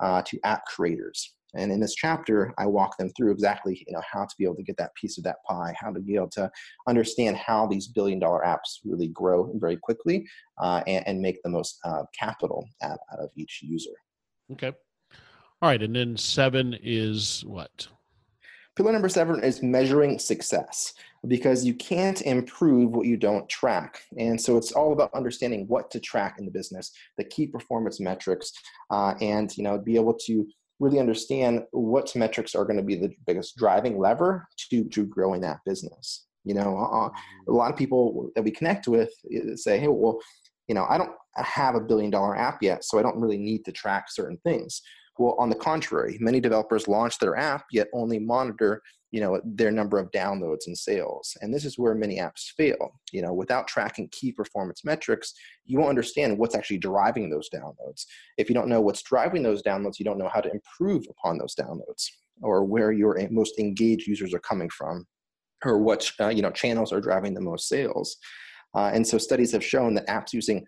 [0.00, 1.34] uh, to app creators.
[1.54, 4.56] And in this chapter, I walk them through exactly, you know, how to be able
[4.56, 6.50] to get that piece of that pie, how to be able to
[6.88, 10.26] understand how these billion dollar apps really grow very quickly
[10.62, 13.90] uh, and, and, make the most uh, capital out, out of each user.
[14.50, 14.72] Okay.
[15.60, 15.82] All right.
[15.82, 17.88] And then seven is what?
[18.74, 20.94] Pillar number seven is measuring success
[21.28, 24.02] because you can't improve what you don't track.
[24.18, 28.00] And so it's all about understanding what to track in the business, the key performance
[28.00, 28.50] metrics,
[28.90, 30.46] uh, and you know be able to
[30.80, 35.42] really understand what metrics are going to be the biggest driving lever to to growing
[35.42, 36.26] that business.
[36.44, 37.52] You know, uh, mm-hmm.
[37.52, 40.18] a lot of people that we connect with uh, say, "Hey, well,
[40.66, 43.66] you know, I don't have a billion dollar app yet, so I don't really need
[43.66, 44.80] to track certain things."
[45.22, 48.82] Well, on the contrary, many developers launch their app yet only monitor,
[49.12, 51.36] you know, their number of downloads and sales.
[51.40, 52.90] And this is where many apps fail.
[53.12, 55.32] You know, without tracking key performance metrics,
[55.64, 58.04] you won't understand what's actually driving those downloads.
[58.36, 61.38] If you don't know what's driving those downloads, you don't know how to improve upon
[61.38, 62.08] those downloads
[62.42, 65.06] or where your most engaged users are coming from
[65.64, 68.16] or what uh, you know channels are driving the most sales.
[68.74, 70.66] Uh, and so studies have shown that apps using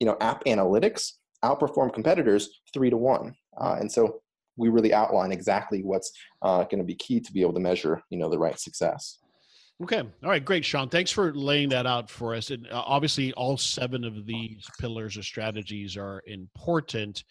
[0.00, 1.12] you know app analytics
[1.44, 3.34] outperform competitors three to one.
[3.58, 4.20] Uh, and so
[4.56, 8.02] we really outline exactly what's uh, going to be key to be able to measure,
[8.10, 9.18] you know, the right success.
[9.82, 9.98] Okay.
[9.98, 10.44] All right.
[10.44, 10.88] Great, Sean.
[10.88, 12.50] Thanks for laying that out for us.
[12.50, 17.24] And uh, obviously, all seven of these pillars or strategies are important.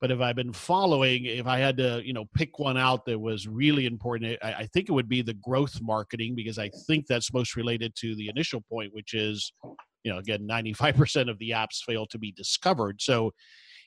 [0.00, 3.18] But if I've been following, if I had to, you know, pick one out that
[3.18, 7.06] was really important, I, I think it would be the growth marketing because I think
[7.08, 9.52] that's most related to the initial point, which is,
[10.04, 13.02] you know, again, 95% of the apps fail to be discovered.
[13.02, 13.32] So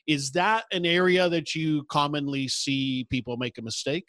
[0.06, 4.06] is that an area that you commonly see people make a mistake?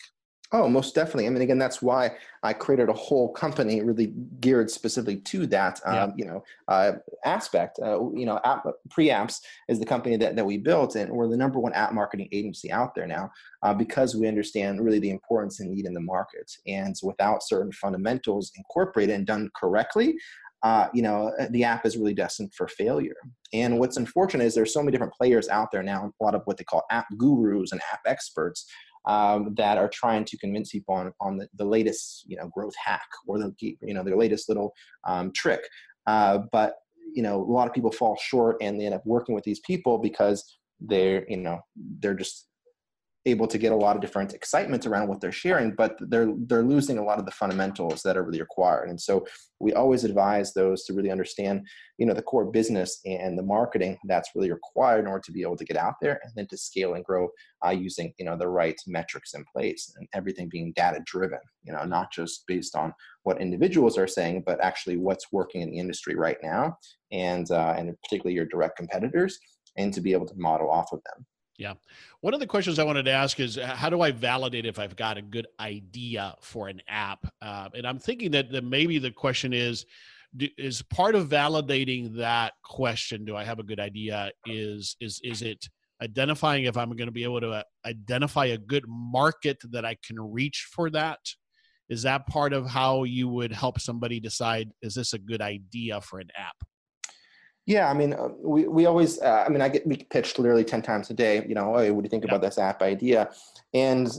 [0.56, 1.26] Oh, most definitely.
[1.26, 2.12] I mean, again, that's why
[2.44, 6.04] I created a whole company really geared specifically to that, yeah.
[6.04, 6.92] um, you know, uh,
[7.26, 7.80] aspect.
[7.84, 11.36] Uh, you know, app, PreApps is the company that, that we built, and we're the
[11.36, 13.32] number one app marketing agency out there now
[13.64, 16.52] uh, because we understand really the importance and need in the market.
[16.68, 20.16] And without certain fundamentals incorporated and done correctly,
[20.64, 23.16] uh, you know, uh, the app is really destined for failure.
[23.52, 26.42] And what's unfortunate is there's so many different players out there now, a lot of
[26.46, 28.66] what they call app gurus and app experts
[29.06, 32.74] um, that are trying to convince people on, on the, the latest, you know, growth
[32.82, 34.74] hack or the, you know, their latest little
[35.06, 35.62] um, trick.
[36.08, 36.76] Uh, but,
[37.14, 39.60] you know, a lot of people fall short and they end up working with these
[39.60, 41.60] people because they're, you know,
[42.00, 42.48] they're just
[43.26, 46.64] able to get a lot of different excitement around what they're sharing, but they're they're
[46.64, 48.90] losing a lot of the fundamentals that are really required.
[48.90, 49.26] And so
[49.60, 51.66] we always advise those to really understand,
[51.98, 55.42] you know, the core business and the marketing that's really required in order to be
[55.42, 57.30] able to get out there and then to scale and grow
[57.66, 61.40] uh, using you know the right metrics in place and everything being data driven.
[61.64, 65.72] You know, not just based on what individuals are saying, but actually what's working in
[65.72, 66.78] the industry right now,
[67.12, 69.40] and uh, and particularly your direct competitors,
[69.78, 71.26] and to be able to model off of them.
[71.58, 71.74] Yeah.
[72.22, 74.96] One of the questions I wanted to ask is how do I validate if I've
[74.96, 77.32] got a good idea for an app?
[77.42, 79.86] Uh, and I'm thinking that, that maybe the question is
[80.58, 85.42] is part of validating that question do i have a good idea is is is
[85.42, 85.70] it
[86.02, 89.96] identifying if i'm going to be able to uh, identify a good market that i
[90.04, 91.20] can reach for that
[91.90, 96.02] is that part of how you would help somebody decide is this a good idea
[96.02, 96.56] for an app
[97.66, 100.66] yeah, I mean, uh, we, we always, uh, I mean, I get we pitched literally
[100.66, 103.30] 10 times a day, you know, hey, what do you think about this app idea?
[103.74, 104.10] And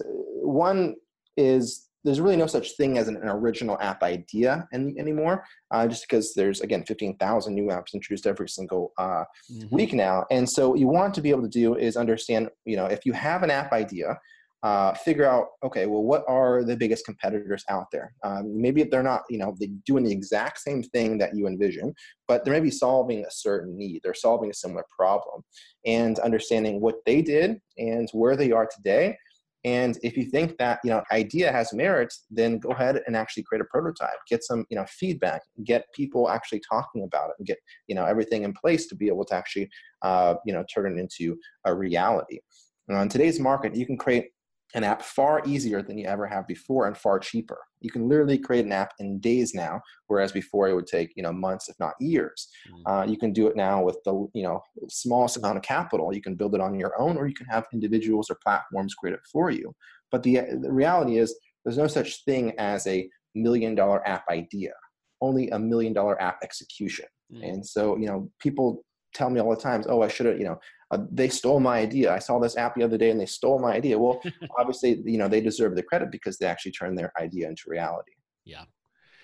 [0.43, 0.95] one
[1.37, 5.87] is there's really no such thing as an, an original app idea any, anymore, uh,
[5.87, 9.75] just because there's, again, 15,000 new apps introduced every single uh, mm-hmm.
[9.75, 10.25] week now.
[10.31, 13.05] And so what you want to be able to do is understand, you know, if
[13.07, 14.19] you have an app idea,
[14.65, 18.15] uh, figure out okay well what are the biggest competitors out there?
[18.25, 21.95] Um, maybe they're not you know they're doing the exact same thing that you envision
[22.27, 24.01] but they're maybe solving a certain need.
[24.03, 25.43] They're solving a similar problem
[25.85, 29.19] and understanding what they did and where they are today.
[29.65, 33.43] And if you think that you know idea has merit then go ahead and actually
[33.43, 34.19] create a prototype.
[34.29, 35.43] Get some you know feedback.
[35.65, 39.09] Get people actually talking about it and get you know everything in place to be
[39.09, 39.69] able to actually
[40.03, 42.39] uh, you know turn it into a reality.
[42.89, 44.27] Now, in today's market you can create
[44.75, 47.59] an app far easier than you ever have before and far cheaper.
[47.81, 51.23] You can literally create an app in days now, whereas before it would take you
[51.23, 52.49] know months, if not years.
[52.69, 52.93] Mm-hmm.
[52.93, 56.13] Uh, you can do it now with the you know smallest amount of capital.
[56.13, 59.15] You can build it on your own, or you can have individuals or platforms create
[59.15, 59.73] it for you.
[60.11, 64.73] But the, the reality is, there's no such thing as a million dollar app idea.
[65.21, 67.07] Only a million dollar app execution.
[67.33, 67.45] Mm-hmm.
[67.45, 70.45] And so you know people tell me all the times, "Oh, I should have," you
[70.45, 70.59] know,
[70.91, 72.13] uh, they stole my idea.
[72.13, 73.99] I saw this app the other day and they stole my idea.
[73.99, 74.23] Well,
[74.59, 78.13] obviously, you know, they deserve the credit because they actually turned their idea into reality.
[78.45, 78.65] Yeah.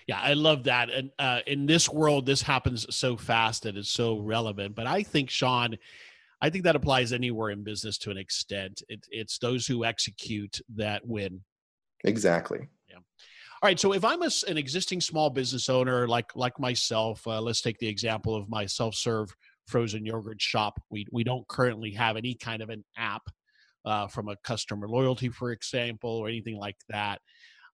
[0.07, 0.91] Yeah, I love that.
[0.91, 4.75] And uh, in this world, this happens so fast and it's so relevant.
[4.75, 5.77] But I think, Sean,
[6.43, 8.83] I think that applies anywhere in business to an extent.
[8.89, 11.43] It, it's those who execute that win.
[12.05, 12.61] Exactly.
[12.89, 12.97] Yeah.
[12.97, 13.79] All right.
[13.79, 17.79] So if I'm a, an existing small business owner like like myself, uh, let's take
[17.79, 19.35] the example of my self-serve
[19.67, 20.81] frozen yogurt shop.
[20.91, 23.23] We we don't currently have any kind of an app
[23.85, 27.21] uh, from a customer loyalty, for example, or anything like that.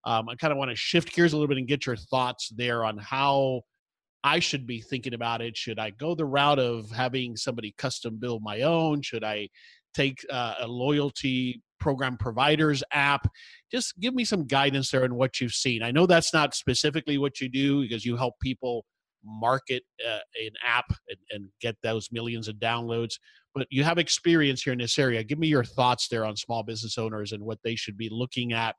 [0.05, 2.51] Um, I kind of want to shift gears a little bit and get your thoughts
[2.51, 3.63] there on how
[4.23, 5.57] I should be thinking about it.
[5.57, 9.03] Should I go the route of having somebody custom build my own?
[9.03, 9.49] Should I
[9.95, 13.29] take uh, a loyalty program providers app?
[13.71, 15.83] Just give me some guidance there on what you've seen.
[15.83, 18.85] I know that's not specifically what you do because you help people
[19.27, 23.15] market uh, an app and, and, get those millions of downloads
[23.55, 26.63] but you have experience here in this area give me your thoughts there on small
[26.63, 28.75] business owners and what they should be looking at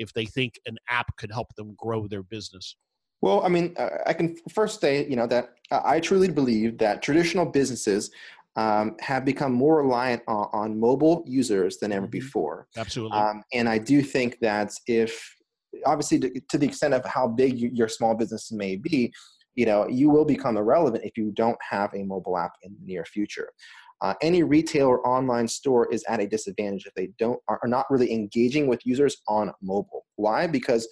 [0.00, 2.76] if they think an app could help them grow their business?
[3.20, 7.02] Well, I mean, uh, I can first say, you know, that I truly believe that
[7.02, 8.10] traditional businesses
[8.56, 12.10] um, have become more reliant on, on, mobile users than ever mm-hmm.
[12.10, 12.66] before.
[12.76, 13.16] Absolutely.
[13.16, 15.36] Um, and I do think that if,
[15.86, 19.12] obviously, to, to the extent of how big you, your small business may be,
[19.54, 22.86] you know, you will become irrelevant if you don't have a mobile app in the
[22.86, 23.50] near future.
[24.02, 27.84] Uh, any retail or online store is at a disadvantage if they don't are not
[27.90, 30.06] really engaging with users on mobile.
[30.16, 30.46] Why?
[30.46, 30.88] Because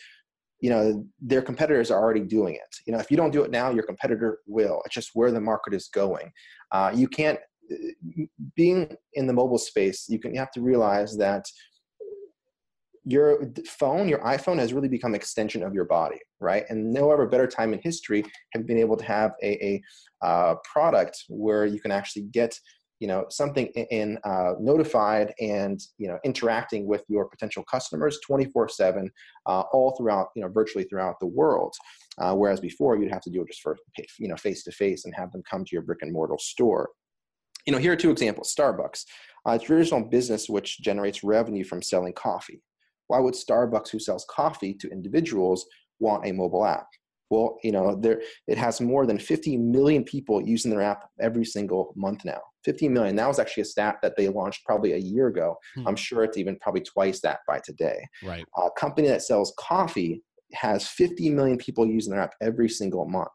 [0.61, 2.77] you know their competitors are already doing it.
[2.87, 4.83] You know if you don't do it now, your competitor will.
[4.85, 6.31] It's just where the market is going.
[6.71, 7.39] Uh, you can't
[8.57, 10.07] being in the mobile space.
[10.09, 11.45] You can you have to realize that
[13.09, 16.65] your phone, your iPhone has really become extension of your body, right?
[16.69, 19.83] And no ever better time in history have been able to have a,
[20.23, 22.55] a uh, product where you can actually get
[23.01, 28.69] you know something in uh, notified and you know interacting with your potential customers 24
[28.69, 29.09] 7
[29.47, 31.73] uh, all throughout you know virtually throughout the world.
[32.19, 33.79] Uh, whereas before you'd have to do it just for
[34.19, 36.91] you know face to face and have them come to your brick and mortar store.
[37.67, 38.55] You know here are two examples.
[38.55, 39.05] Starbucks
[39.47, 42.61] a traditional business which generates revenue from selling coffee
[43.09, 45.67] why would starbucks who sells coffee to individuals
[45.99, 46.87] want a mobile app
[47.31, 51.45] well, you know, there it has more than 50 million people using their app every
[51.45, 52.41] single month now.
[52.65, 53.17] 15 million.
[53.17, 55.57] That was actually a stat that they launched probably a year ago.
[55.75, 55.89] Hmm.
[55.89, 58.07] I'm sure it's even probably twice that by today.
[58.23, 58.45] Right.
[58.57, 60.23] A company that sells coffee
[60.55, 63.29] has 50 million people using their app every single month.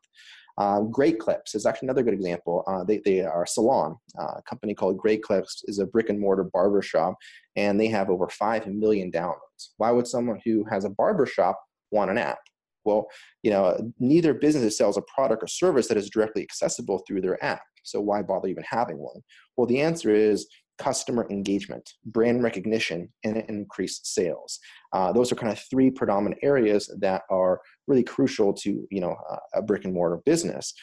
[0.58, 2.64] Uh, Great Clips is actually another good example.
[2.68, 3.98] Uh, they, they are a salon.
[4.20, 7.16] Uh, a company called Great Clips is a brick and mortar barber shop,
[7.56, 9.70] and they have over 5 million downloads.
[9.78, 11.60] Why would someone who has a barber shop
[11.92, 12.40] want an app?
[12.86, 13.08] Well,
[13.42, 17.44] you know, neither business sells a product or service that is directly accessible through their
[17.44, 17.62] app.
[17.84, 19.22] So why bother even having one?
[19.56, 20.48] Well, the answer is
[20.78, 24.60] customer engagement, brand recognition, and increased sales.
[24.92, 29.16] Uh, those are kind of three predominant areas that are really crucial to you know
[29.54, 30.74] a brick and mortar business.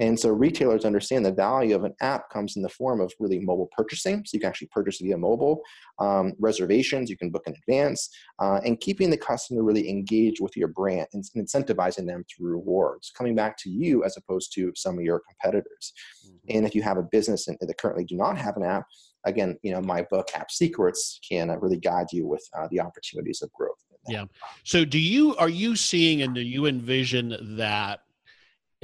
[0.00, 3.40] And so retailers understand the value of an app comes in the form of really
[3.40, 4.22] mobile purchasing.
[4.24, 5.60] So you can actually purchase via mobile,
[5.98, 10.56] um, reservations, you can book in advance, uh, and keeping the customer really engaged with
[10.56, 14.98] your brand and incentivizing them through rewards, coming back to you as opposed to some
[14.98, 15.92] of your competitors.
[16.24, 16.56] Mm-hmm.
[16.56, 18.84] And if you have a business that currently do not have an app,
[19.28, 22.80] again, you know, my book, App Secrets, can uh, really guide you with uh, the
[22.80, 23.78] opportunities of growth.
[24.08, 24.24] Yeah.
[24.64, 28.00] So do you, are you seeing and do you envision that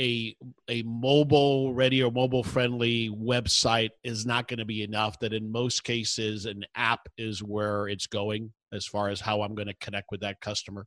[0.01, 0.36] a
[0.68, 5.51] a mobile ready or mobile friendly website is not going to be enough that in
[5.51, 9.74] most cases an app is where it's going as far as how i'm going to
[9.74, 10.86] connect with that customer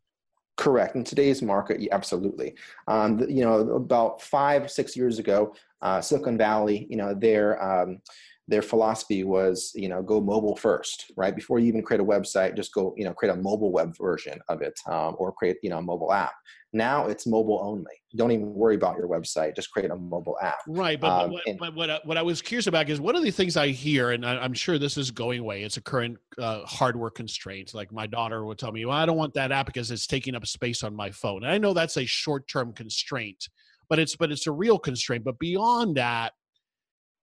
[0.58, 2.56] correct in today's market absolutely
[2.88, 8.00] um, you know about five six years ago uh, silicon valley you know their um,
[8.48, 11.36] their philosophy was you know go mobile first right?
[11.36, 14.40] Before you even create a website just go you know create a mobile web version
[14.50, 16.34] of it um, or create you know a mobile app.
[16.74, 17.86] Now it's mobile only.
[18.16, 19.56] Don't even worry about your website.
[19.56, 22.42] Just create a mobile app right but, um, what, and, but what, what i was
[22.42, 25.12] curious about is one of the things i hear and I, am sure this is
[25.12, 28.96] going away it's a current uh, hardware constraint like my daughter would tell me well
[28.96, 31.44] i don't want that app because it's taking up space on my phone.
[31.44, 33.48] And i know that's a short-term constraint
[33.90, 35.24] but it's but it's a real constraint.
[35.24, 36.34] But beyond that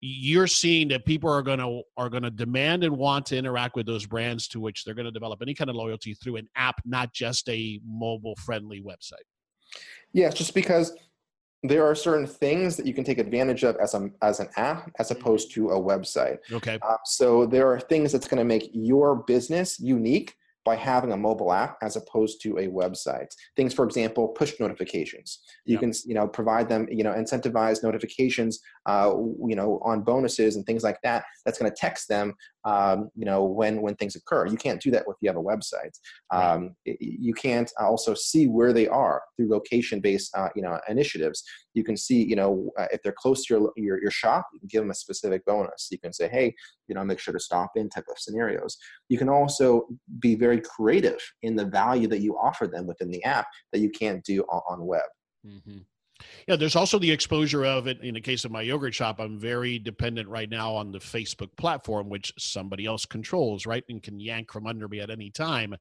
[0.04, 3.76] you're seeing that people are going to are going to demand and want to interact
[3.76, 6.48] with those brands to which they're going to develop any kind of loyalty through an
[6.56, 9.24] app not just a mobile friendly website.
[10.12, 10.92] Yeah just because
[11.62, 14.90] there are certain things that you can take advantage of as, a, as an app
[14.98, 15.20] as mm-hmm.
[15.20, 16.38] opposed to a website.
[16.50, 16.80] Okay.
[16.82, 20.34] Uh, so there are things that's going to make your business unique
[20.64, 23.34] by having a mobile app as opposed to a website.
[23.56, 25.40] Things, for example, push notifications.
[25.64, 25.80] You yep.
[25.80, 29.12] can, you know, provide them, you know, incentivize notifications, uh,
[29.46, 31.24] you know, on bonuses and things like that.
[31.44, 32.34] That's going to text them,
[32.64, 34.46] um, you know, when when things occur.
[34.46, 35.92] You can't do that if you have a website.
[36.30, 36.96] Um, right.
[37.00, 41.42] You can't also see where they are through location-based, uh, you know, initiatives.
[41.74, 44.60] You can see, you know, uh, if they're close to your, your your shop, you
[44.60, 45.88] can give them a specific bonus.
[45.90, 46.54] You can say, hey,
[46.88, 48.76] you know, make sure to stop in type of scenarios.
[49.08, 49.88] You can also
[50.20, 53.90] be very creative in the value that you offer them within the app that you
[53.90, 55.02] can't do on, on web.
[55.46, 55.78] Mm-hmm.
[56.46, 58.00] Yeah, there's also the exposure of it.
[58.02, 61.56] In the case of my yogurt shop, I'm very dependent right now on the Facebook
[61.56, 63.84] platform, which somebody else controls, right?
[63.88, 65.74] And can yank from under me at any time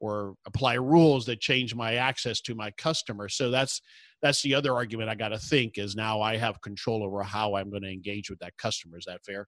[0.00, 3.28] or apply rules that change my access to my customer.
[3.28, 3.80] So that's
[4.22, 7.54] that's the other argument I got to think is now I have control over how
[7.54, 8.98] I'm going to engage with that customer.
[8.98, 9.46] Is that fair?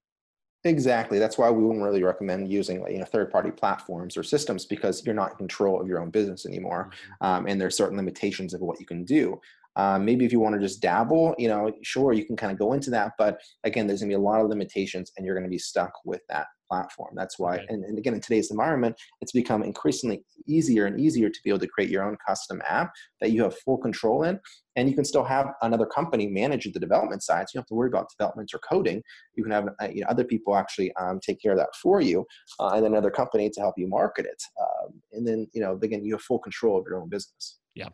[0.63, 1.17] Exactly.
[1.17, 5.15] That's why we wouldn't really recommend using you know third-party platforms or systems because you're
[5.15, 7.25] not in control of your own business anymore, mm-hmm.
[7.25, 9.39] um, and there's certain limitations of what you can do.
[9.75, 12.59] Um, maybe if you want to just dabble, you know, sure, you can kind of
[12.59, 13.13] go into that.
[13.17, 15.57] But again, there's going to be a lot of limitations and you're going to be
[15.57, 17.13] stuck with that platform.
[17.15, 17.65] That's why, okay.
[17.69, 21.59] and, and, again, in today's environment, it's become increasingly easier and easier to be able
[21.59, 24.39] to create your own custom app that you have full control in.
[24.77, 27.49] And you can still have another company manage the development side.
[27.49, 29.03] So you don't have to worry about development or coding.
[29.35, 31.99] You can have uh, you know, other people actually um, take care of that for
[31.99, 32.25] you,
[32.59, 34.41] uh, and then another company to help you market it.
[34.61, 37.59] Um, and then, you know, again, you have full control of your own business.
[37.75, 37.89] Yeah.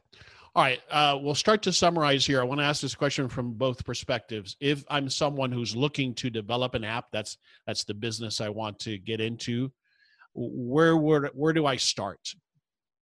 [0.58, 2.42] All right, uh, we'll start to summarize here.
[2.42, 4.58] I want to ask this question from both perspectives.
[4.60, 7.38] If I'm someone who's looking to develop an app, that's
[7.68, 9.72] that's the business I want to get into.
[10.34, 12.34] Where where where do I start?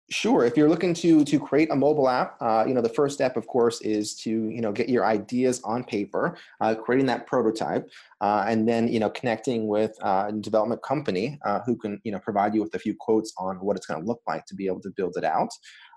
[0.09, 0.43] Sure.
[0.45, 3.37] If you're looking to to create a mobile app, uh, you know the first step,
[3.37, 7.87] of course, is to you know get your ideas on paper, uh, creating that prototype,
[8.19, 12.11] uh, and then you know connecting with uh, a development company uh, who can you
[12.11, 14.55] know provide you with a few quotes on what it's going to look like to
[14.55, 15.49] be able to build it out.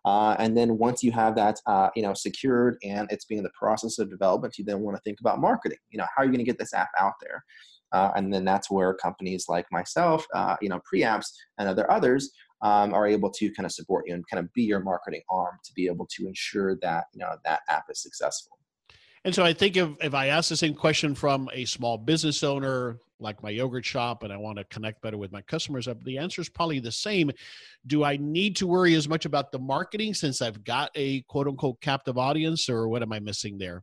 [0.07, 3.45] Uh, and then once you have that, uh, you know, secured and it's being in
[3.45, 5.79] the process of development, you then want to think about marketing.
[5.91, 7.45] You know, how are you going to get this app out there?
[7.93, 11.27] Uh, and then that's where companies like myself, uh, you know, PreApps
[11.59, 12.31] and other others
[12.63, 15.59] um, are able to kind of support you and kind of be your marketing arm
[15.65, 18.59] to be able to ensure that you know that app is successful.
[19.25, 22.45] And so I think if, if I ask the same question from a small business
[22.45, 26.19] owner like my yogurt shop and I want to connect better with my customers, the
[26.19, 27.31] answer is probably the same.
[27.87, 31.49] Do I need to worry as much about the marketing since I've got a quote
[31.49, 33.83] unquote captive audience, or what am I missing there?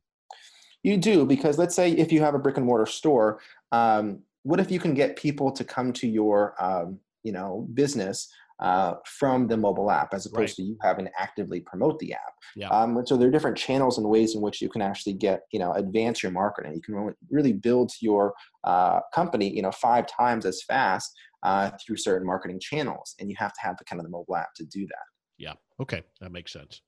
[0.84, 3.39] You do, because let's say if you have a brick and mortar store,
[3.71, 8.29] um, what if you can get people to come to your um, you know business
[8.60, 10.56] uh, from the mobile app as opposed right.
[10.56, 12.34] to you having to actively promote the app.
[12.56, 12.70] Yeah.
[12.70, 15.60] Um, so there are different channels and ways in which you can actually get, you
[15.60, 16.74] know, advance your marketing.
[16.74, 18.34] You can really build your
[18.64, 21.12] uh, company, you know, five times as fast
[21.43, 23.16] uh, through certain marketing channels.
[23.20, 25.06] And you have to have the kind of the mobile app to do that.
[25.38, 25.54] Yeah.
[25.82, 26.04] Okay.
[26.22, 26.82] That makes sense.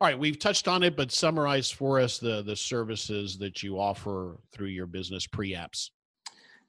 [0.00, 3.80] All right, we've touched on it, but summarize for us the the services that you
[3.80, 5.90] offer through your business PreApps.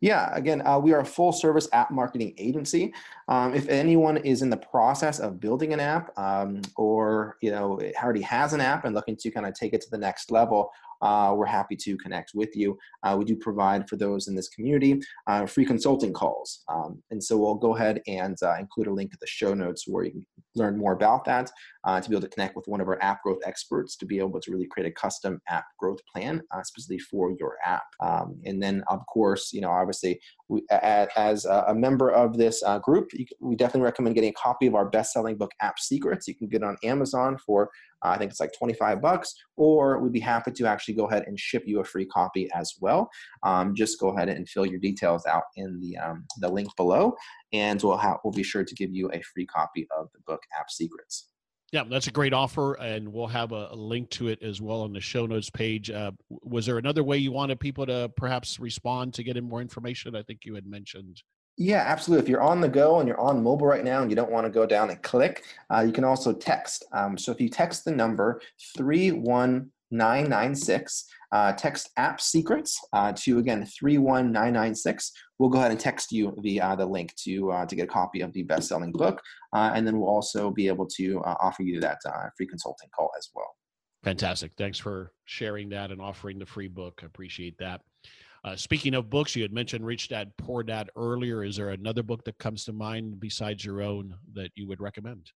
[0.01, 2.93] Yeah, again, uh, we are a full service app marketing agency.
[3.27, 7.79] Um, if anyone is in the process of building an app um, or you know
[8.01, 10.71] already has an app and looking to kind of take it to the next level,
[11.01, 12.77] uh, we're happy to connect with you.
[13.03, 16.63] Uh, we do provide for those in this community uh, free consulting calls.
[16.69, 19.85] Um, and so we'll go ahead and uh, include a link at the show notes
[19.87, 20.25] where you can
[20.55, 21.51] learn more about that
[21.83, 24.19] uh, to be able to connect with one of our app growth experts to be
[24.19, 27.83] able to really create a custom app growth plan uh, specifically for your app.
[28.01, 33.11] Um, and then, of course, you know, obviously, we, as a member of this group,
[33.39, 36.27] we definitely recommend getting a copy of our best-selling book, App Secrets.
[36.27, 37.69] You can get it on Amazon for
[38.01, 41.39] I think it's like 25 bucks, or we'd be happy to actually go ahead and
[41.39, 43.09] ship you a free copy as well.
[43.43, 47.15] Um, just go ahead and fill your details out in the, um, the link below,
[47.53, 50.43] and we'll, have, we'll be sure to give you a free copy of the book
[50.57, 51.29] App Secrets.
[51.71, 54.81] Yeah, that's a great offer, and we'll have a, a link to it as well
[54.81, 55.91] on the show notes page.
[55.91, 59.61] Uh, was there another way you wanted people to perhaps respond to get in more
[59.61, 60.15] information?
[60.15, 61.21] I think you had mentioned.
[61.57, 62.23] Yeah, absolutely.
[62.23, 64.45] If you're on the go and you're on mobile right now and you don't want
[64.45, 66.85] to go down and click, uh, you can also text.
[66.93, 68.41] Um, so if you text the number
[69.91, 76.35] 31996, uh, text app secrets uh, to again 31996, we'll go ahead and text you
[76.41, 79.21] the, uh, the link to, uh, to get a copy of the best selling book.
[79.53, 81.99] Uh, and then we'll also be able to offer you that
[82.37, 83.55] free consulting call as well.
[84.03, 84.53] Fantastic.
[84.57, 87.01] Thanks for sharing that and offering the free book.
[87.03, 87.81] I appreciate that.
[88.45, 91.43] Uh, speaking of books, you had mentioned Rich Dad Poor Dad earlier.
[91.43, 95.31] Is there another book that comes to mind besides your own that you would recommend?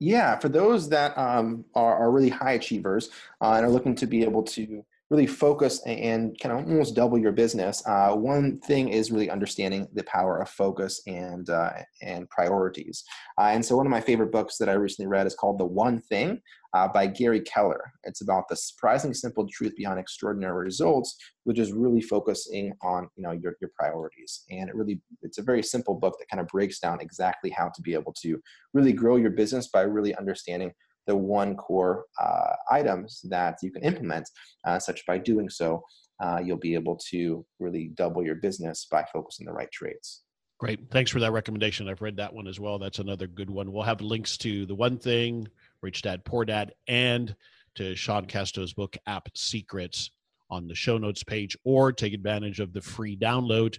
[0.00, 4.06] Yeah, for those that um, are, are, really high achievers uh, and are looking to
[4.06, 8.90] be able to really focus and kind of almost double your business, uh, one thing
[8.90, 11.70] is really understanding the power of focus and uh,
[12.00, 13.02] and priorities.
[13.38, 15.66] Uh, and so, one of my favorite books that I recently read is called The
[15.66, 16.40] One Thing
[16.74, 17.92] uh, by Gary Keller.
[18.04, 23.22] It's about the surprising simple truth behind extraordinary results, which is really focusing on you
[23.22, 24.44] know your your priorities.
[24.50, 27.68] And it really it's a very simple book that kind of breaks down exactly how
[27.74, 28.40] to be able to
[28.74, 30.72] really grow your business by really understanding
[31.06, 34.28] the one core uh, items that you can implement,
[34.66, 35.82] uh, such by doing so,
[36.22, 40.22] uh, you'll be able to really double your business by focusing the right traits.
[40.58, 40.90] Great.
[40.90, 41.88] Thanks for that recommendation.
[41.88, 42.78] I've read that one as well.
[42.78, 43.72] That's another good one.
[43.72, 45.46] We'll have links to the one thing,
[45.82, 47.34] Rich Dad, Poor Dad, and
[47.76, 50.10] to Sean Casto's book, App Secrets,
[50.50, 53.78] on the show notes page, or take advantage of the free download.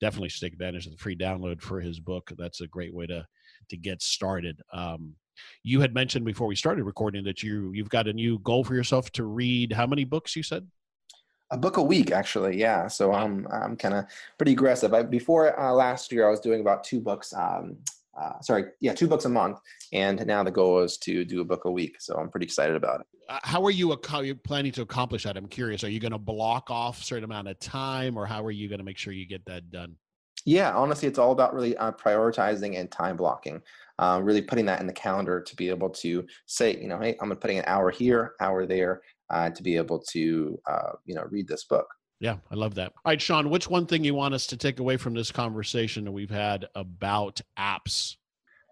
[0.00, 2.32] Definitely take advantage of the free download for his book.
[2.36, 3.26] That's a great way to
[3.70, 4.60] to get started.
[4.72, 5.14] Um,
[5.62, 8.74] you had mentioned before we started recording that you you've got a new goal for
[8.74, 10.66] yourself to read how many books you said
[11.50, 14.04] a book a week actually yeah so i'm i'm kind of
[14.36, 17.76] pretty aggressive I, before uh, last year i was doing about two books um,
[18.20, 19.58] uh, sorry yeah two books a month
[19.92, 22.76] and now the goal is to do a book a week so i'm pretty excited
[22.76, 26.00] about it uh, how are you you planning to accomplish that i'm curious are you
[26.00, 28.84] going to block off a certain amount of time or how are you going to
[28.84, 29.96] make sure you get that done
[30.44, 33.60] yeah, honestly, it's all about really uh, prioritizing and time blocking.
[33.98, 37.16] Uh, really putting that in the calendar to be able to say, you know, hey,
[37.20, 41.24] I'm putting an hour here, hour there, uh, to be able to, uh, you know,
[41.30, 41.86] read this book.
[42.20, 42.92] Yeah, I love that.
[43.04, 46.04] All right, Sean, which one thing you want us to take away from this conversation
[46.04, 48.16] that we've had about apps?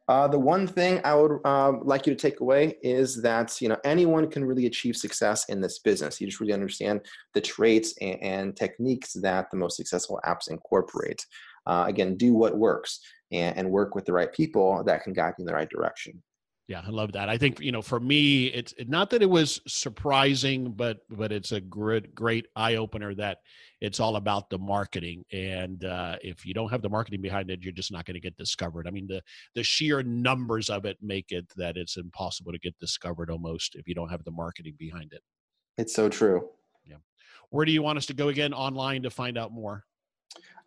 [0.08, 3.68] Uh, the one thing I would uh, like you to take away is that you
[3.68, 6.20] know anyone can really achieve success in this business.
[6.20, 7.00] You just really understand
[7.34, 11.24] the traits and, and techniques that the most successful apps incorporate
[11.66, 13.00] uh, again, do what works
[13.32, 16.22] and, and work with the right people that can guide you in the right direction.
[16.68, 17.28] Yeah, I love that.
[17.28, 21.52] I think you know, for me, it's not that it was surprising, but but it's
[21.52, 23.38] a great great eye opener that
[23.80, 27.62] it's all about the marketing, and uh, if you don't have the marketing behind it,
[27.62, 28.88] you're just not going to get discovered.
[28.88, 29.22] I mean, the
[29.54, 33.86] the sheer numbers of it make it that it's impossible to get discovered almost if
[33.86, 35.22] you don't have the marketing behind it.
[35.78, 36.48] It's so true.
[36.84, 36.96] Yeah.
[37.50, 39.84] Where do you want us to go again online to find out more?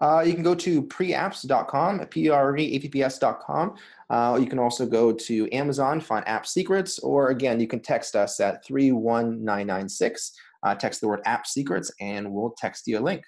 [0.01, 3.75] Uh, you can go to preapps.com, P-R-E-A-P-P-S.com.
[4.09, 8.15] Uh, you can also go to Amazon, find App Secrets, or again, you can text
[8.15, 10.33] us at 31996.
[10.63, 13.23] Uh, text the word App Secrets, and we'll text you a link.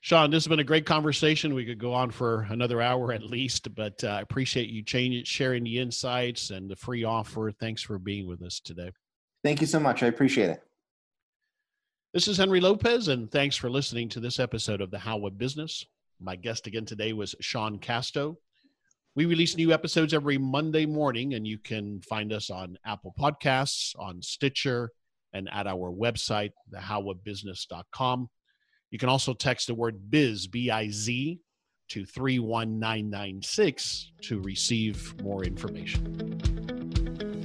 [0.00, 1.54] Sean, this has been a great conversation.
[1.54, 5.26] We could go on for another hour at least, but uh, I appreciate you change,
[5.26, 7.50] sharing the insights and the free offer.
[7.58, 8.90] Thanks for being with us today.
[9.42, 10.02] Thank you so much.
[10.02, 10.62] I appreciate it.
[12.14, 15.36] This is Henry Lopez, and thanks for listening to this episode of The How of
[15.36, 15.84] Business.
[16.20, 18.38] My guest again today was Sean Casto.
[19.16, 23.98] We release new episodes every Monday morning, and you can find us on Apple Podcasts,
[23.98, 24.92] on Stitcher,
[25.32, 28.30] and at our website, thehowofbusiness.com.
[28.92, 31.40] You can also text the word biz, B I Z,
[31.88, 36.53] to 31996 to receive more information.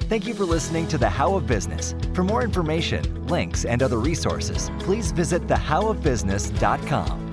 [0.10, 1.93] Thank you for listening to The How of Business.
[2.16, 7.29] For more information, links, and other resources, please visit thehowofbusiness.com.